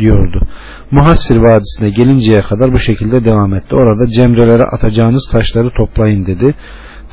[0.00, 0.40] diyordu.
[0.90, 3.74] Muhassir Vadisi'ne gelinceye kadar bu şekilde devam etti.
[3.74, 6.54] Orada cemrelere atacağınız taşları toplayın dedi.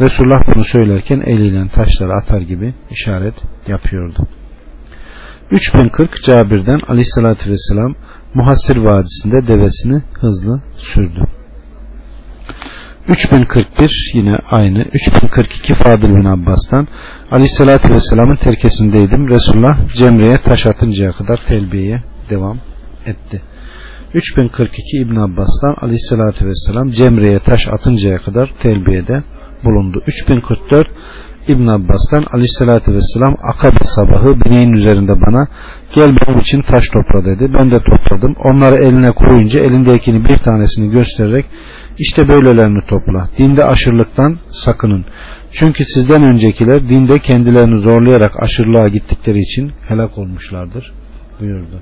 [0.01, 3.35] Resulullah bunu söylerken eliyle taşları atar gibi işaret
[3.67, 4.27] yapıyordu.
[5.51, 7.95] 3040 Cabir'den Aleyhisselatü Vesselam
[8.34, 11.35] Muhassir Vadisi'nde devesini hızlı sürdü.
[13.07, 16.88] 3041 yine aynı 3042 Fadıl bin Abbas'tan
[17.32, 19.30] Aleyhisselatü Vesselam'ın terkesindeydim.
[19.30, 22.57] Resulullah Cemre'ye taş atıncaya kadar telbiyeye devam
[23.06, 23.41] etti.
[24.14, 29.23] 3042 İbn Abbas'tan Aleyhisselatü Vesselam Cemre'ye taş atıncaya kadar telbiyede
[29.64, 30.03] bulundu.
[30.07, 30.88] 3044
[31.48, 35.48] İbn Abbas'tan aleyhissalatü vesselam akabe sabahı bineğin üzerinde bana
[35.94, 37.53] gel benim için taş topla dedi.
[37.53, 38.36] Ben de topladım.
[38.44, 41.45] Onları eline koyunca elindekini bir tanesini göstererek
[41.98, 43.30] işte böylelerini topla.
[43.38, 45.06] Dinde aşırılıktan sakının.
[45.52, 50.94] Çünkü sizden öncekiler dinde kendilerini zorlayarak aşırılığa gittikleri için helak olmuşlardır
[51.40, 51.82] buyurdu.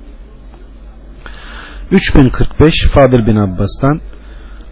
[1.90, 4.00] 3045 Fadıl bin Abbas'tan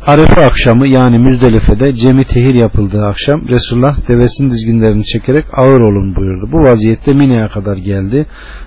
[0.06, 6.52] Arefe akşamı yani Müzdelife'de cemi tehir yapıldığı akşam Resulullah devesinin dizginlerini çekerek ağır olun buyurdu.
[6.52, 8.26] Bu vaziyette Mine'ye kadar geldi.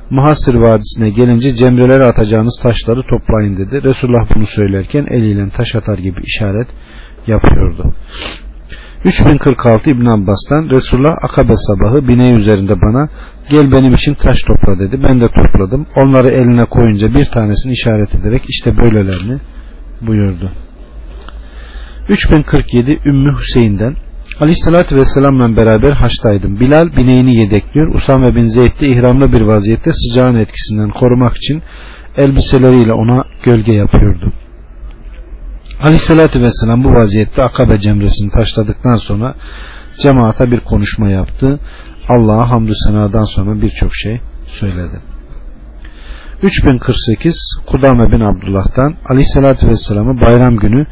[0.09, 3.83] Muhassir Vadisi'ne gelince cemrelere atacağınız taşları toplayın dedi.
[3.83, 6.67] Resulullah bunu söylerken eliyle taş atar gibi işaret
[7.27, 7.93] yapıyordu.
[9.05, 13.09] 3046 İbn Abbas'tan Resulullah Akabe sabahı bineği üzerinde bana
[13.49, 15.03] gel benim için taş topla dedi.
[15.03, 15.87] Ben de topladım.
[15.95, 19.37] Onları eline koyunca bir tanesini işaret ederek işte böylelerini
[20.01, 20.51] buyurdu.
[22.09, 23.95] 3047 Ümmü Hüseyin'den
[24.39, 26.59] Aleyhissalatü Vesselam'la beraber haçtaydım.
[26.59, 27.95] Bilal bineğini yedekliyor.
[27.95, 31.63] Usame bin Zeyd de ihramlı bir vaziyette sıcağın etkisinden korumak için
[32.17, 34.31] elbiseleriyle ona gölge yapıyordu.
[35.79, 39.35] Aleyhissalatü Vesselam bu vaziyette Akabe cemresini taşladıktan sonra
[40.01, 41.59] cemaata bir konuşma yaptı.
[42.09, 44.99] Allah'a hamdü senadan sonra birçok şey söyledi.
[46.41, 47.35] 3048
[47.67, 50.85] Kudame bin Abdullah'tan Aleyhissalatü Vesselam'ı bayram günü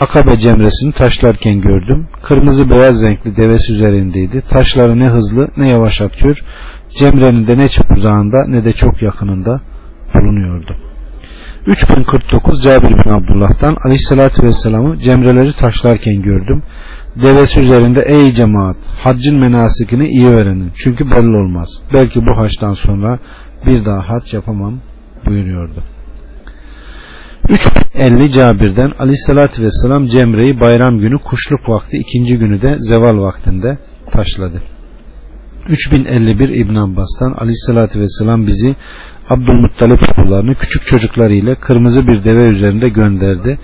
[0.00, 2.08] Akabe cemresini taşlarken gördüm.
[2.22, 4.42] Kırmızı beyaz renkli devesi üzerindeydi.
[4.48, 6.44] Taşları ne hızlı ne yavaş atıyor.
[6.98, 9.60] Cemrenin de ne çok uzağında ne de çok yakınında
[10.14, 10.76] bulunuyordu.
[11.66, 16.62] 3049 Cabir bin Abdullah'tan Aleyhisselatü Vesselam'ı cemreleri taşlarken gördüm.
[17.22, 20.72] Devesi üzerinde ey cemaat haccın menasikini iyi öğrenin.
[20.74, 21.68] Çünkü belli olmaz.
[21.94, 23.18] Belki bu haçtan sonra
[23.66, 24.80] bir daha hac yapamam
[25.26, 25.82] buyuruyordu.
[27.48, 33.78] 350 Cabir'den Aleyhisselatü Vesselam Cemre'yi bayram günü kuşluk vakti ikinci günü de zeval vaktinde
[34.10, 34.62] taşladı.
[35.68, 38.76] 3051 İbn Abbas'tan Aleyhisselatü Vesselam bizi
[39.28, 43.58] Abdülmuttalip okullarını küçük çocuklarıyla kırmızı bir deve üzerinde gönderdi.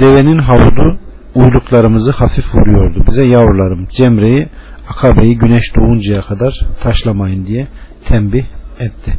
[0.00, 0.98] Devenin havudu
[1.34, 3.04] uyluklarımızı hafif vuruyordu.
[3.06, 4.48] Bize yavrularım Cemre'yi
[4.88, 7.66] Akabe'yi güneş doğuncaya kadar taşlamayın diye
[8.08, 8.44] tembih
[8.80, 9.18] etti.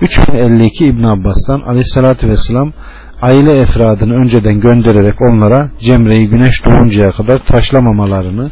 [0.00, 2.72] 3052 İbn Abbas'tan Aleyhisselatü Vesselam
[3.24, 8.50] aile efradını önceden göndererek onlara Cemre'yi güneş doğuncaya kadar taşlamamalarını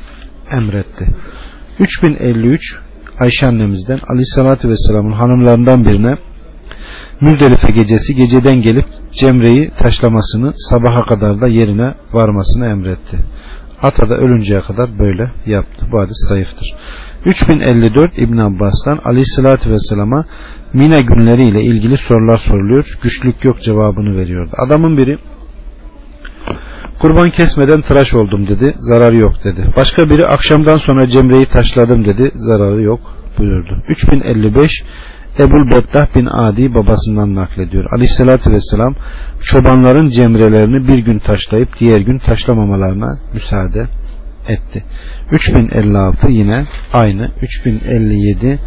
[0.56, 1.06] emretti.
[1.78, 2.60] 3053
[3.20, 6.16] Ayşe annemizden Aleyhisselatü Vesselam'ın hanımlarından birine
[7.20, 8.84] Müzdelife gecesi geceden gelip
[9.20, 13.16] Cemre'yi taşlamasını sabaha kadar da yerine varmasını emretti.
[13.82, 15.86] Ata da ölünceye kadar böyle yaptı.
[15.92, 16.74] Bu hadis zayıftır.
[17.24, 20.24] 3054 İbn Abbas'tan Aleyhisselatü Vesselam'a
[20.72, 22.98] Mina günleriyle ilgili sorular soruluyor.
[23.02, 24.50] Güçlük yok cevabını veriyordu.
[24.66, 25.18] Adamın biri
[27.00, 28.74] kurban kesmeden tıraş oldum dedi.
[28.78, 29.66] Zararı yok dedi.
[29.76, 32.30] Başka biri akşamdan sonra cemreyi taşladım dedi.
[32.34, 33.00] Zararı yok
[33.38, 33.82] buyurdu.
[33.88, 34.70] 3055
[35.38, 37.84] Ebul Beddah bin Adi babasından naklediyor.
[37.92, 38.94] Aleyhissalatü vesselam
[39.40, 43.86] çobanların cemrelerini bir gün taşlayıp diğer gün taşlamamalarına müsaade
[44.48, 44.84] etti.
[45.30, 47.30] 3056 yine aynı.
[47.42, 48.58] 3057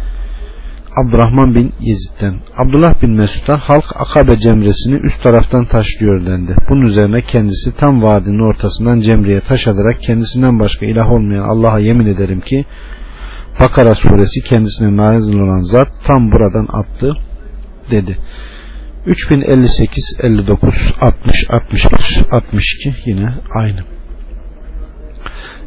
[0.96, 2.34] Abdurrahman bin Yezid'den.
[2.56, 6.56] Abdullah bin Mesud'a halk Akabe cemresini üst taraftan taşlıyor dendi.
[6.70, 12.06] Bunun üzerine kendisi tam vadinin ortasından cemreye taş atarak kendisinden başka ilah olmayan Allah'a yemin
[12.06, 12.64] ederim ki
[13.60, 17.16] Bakara suresi kendisine nazil olan zat tam buradan attı
[17.90, 18.18] dedi.
[19.06, 23.95] 3058, 59, 60, 61, 62 yine aynı.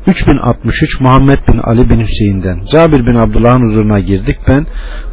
[0.07, 2.59] 3063 Muhammed bin Ali bin Hüseyin'den.
[2.71, 4.37] Cabir bin Abdullah'ın huzuruna girdik.
[4.47, 4.65] Ben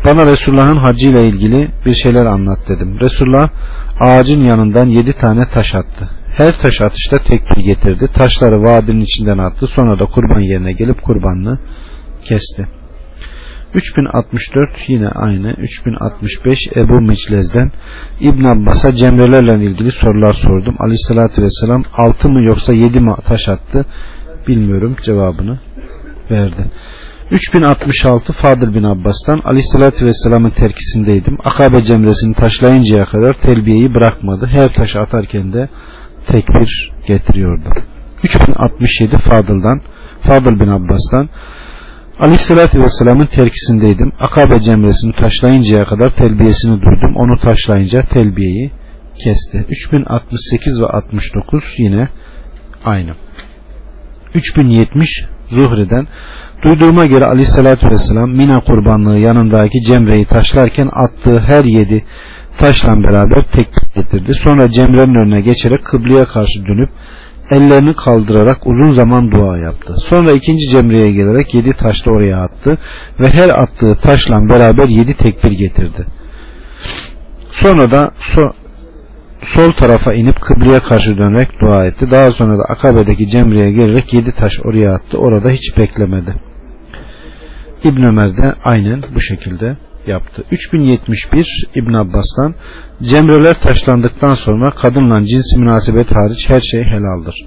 [0.05, 3.01] bana Resulullah'ın hacı ile ilgili bir şeyler anlat dedim.
[3.01, 3.49] Resulullah
[4.01, 6.11] ağacın yanından yedi tane taş attı.
[6.37, 8.09] Her taş atışta tekbir getirdi.
[8.15, 9.67] Taşları vadinin içinden attı.
[9.67, 11.59] Sonra da kurban yerine gelip kurbanını
[12.25, 12.67] kesti.
[13.75, 15.53] 3064 yine aynı.
[15.59, 17.73] 3065 Ebu Miclez'den
[18.21, 20.77] İbn Abbas'a cemrelerle ilgili sorular sordum.
[20.79, 23.87] Aleyhissalatü vesselam 6 mı yoksa 7 mi taş attı
[24.47, 25.59] bilmiyorum cevabını
[26.31, 26.71] verdi.
[27.31, 31.39] 3066 Fadıl bin Abbas'tan Aleyhisselatü Vesselam'ın terkisindeydim.
[31.45, 34.47] Akabe cemresini taşlayıncaya kadar telbiyeyi bırakmadı.
[34.47, 35.69] Her taşı atarken de
[36.27, 37.69] tekbir getiriyordu.
[38.23, 39.81] 3067 Fadıl'dan
[40.21, 41.29] Fadıl bin Abbas'tan
[42.21, 44.13] Aleyhisselatü Vesselam'ın terkisindeydim.
[44.21, 47.17] Akabe cemresini taşlayıncaya kadar telbiyesini duydum.
[47.17, 48.71] Onu taşlayınca telbiyeyi
[49.25, 49.67] kesti.
[49.71, 52.09] 3068 ve 69 yine
[52.85, 53.15] aynı.
[54.37, 55.09] 3070
[55.49, 56.07] Zuhri'den
[56.63, 62.05] duyduğuma göre Aleyhisselatü Vesselam Mina kurbanlığı yanındaki cemreyi taşlarken attığı her yedi
[62.59, 64.35] taşla beraber tekbir getirdi.
[64.35, 66.91] Sonra cemrenin önüne geçerek kıbleye karşı dönüp
[67.51, 69.95] ellerini kaldırarak uzun zaman dua yaptı.
[70.09, 72.79] Sonra ikinci cemreye gelerek yedi taşla oraya attı
[73.21, 76.07] ve her attığı taşla beraber yedi tekbir getirdi.
[77.51, 78.53] Sonra da so
[79.55, 82.11] sol tarafa inip kıbleye karşı dönerek dua etti.
[82.11, 85.19] Daha sonra da Akabe'deki cemreye gelerek yedi taş oraya attı.
[85.19, 86.35] Orada hiç beklemedi.
[87.85, 90.45] İbn Ömer de aynen bu şekilde yaptı.
[90.51, 92.55] 3071 İbn Abbas'tan
[93.03, 97.47] cemreler taşlandıktan sonra kadınla cins münasebet hariç her şey helaldir.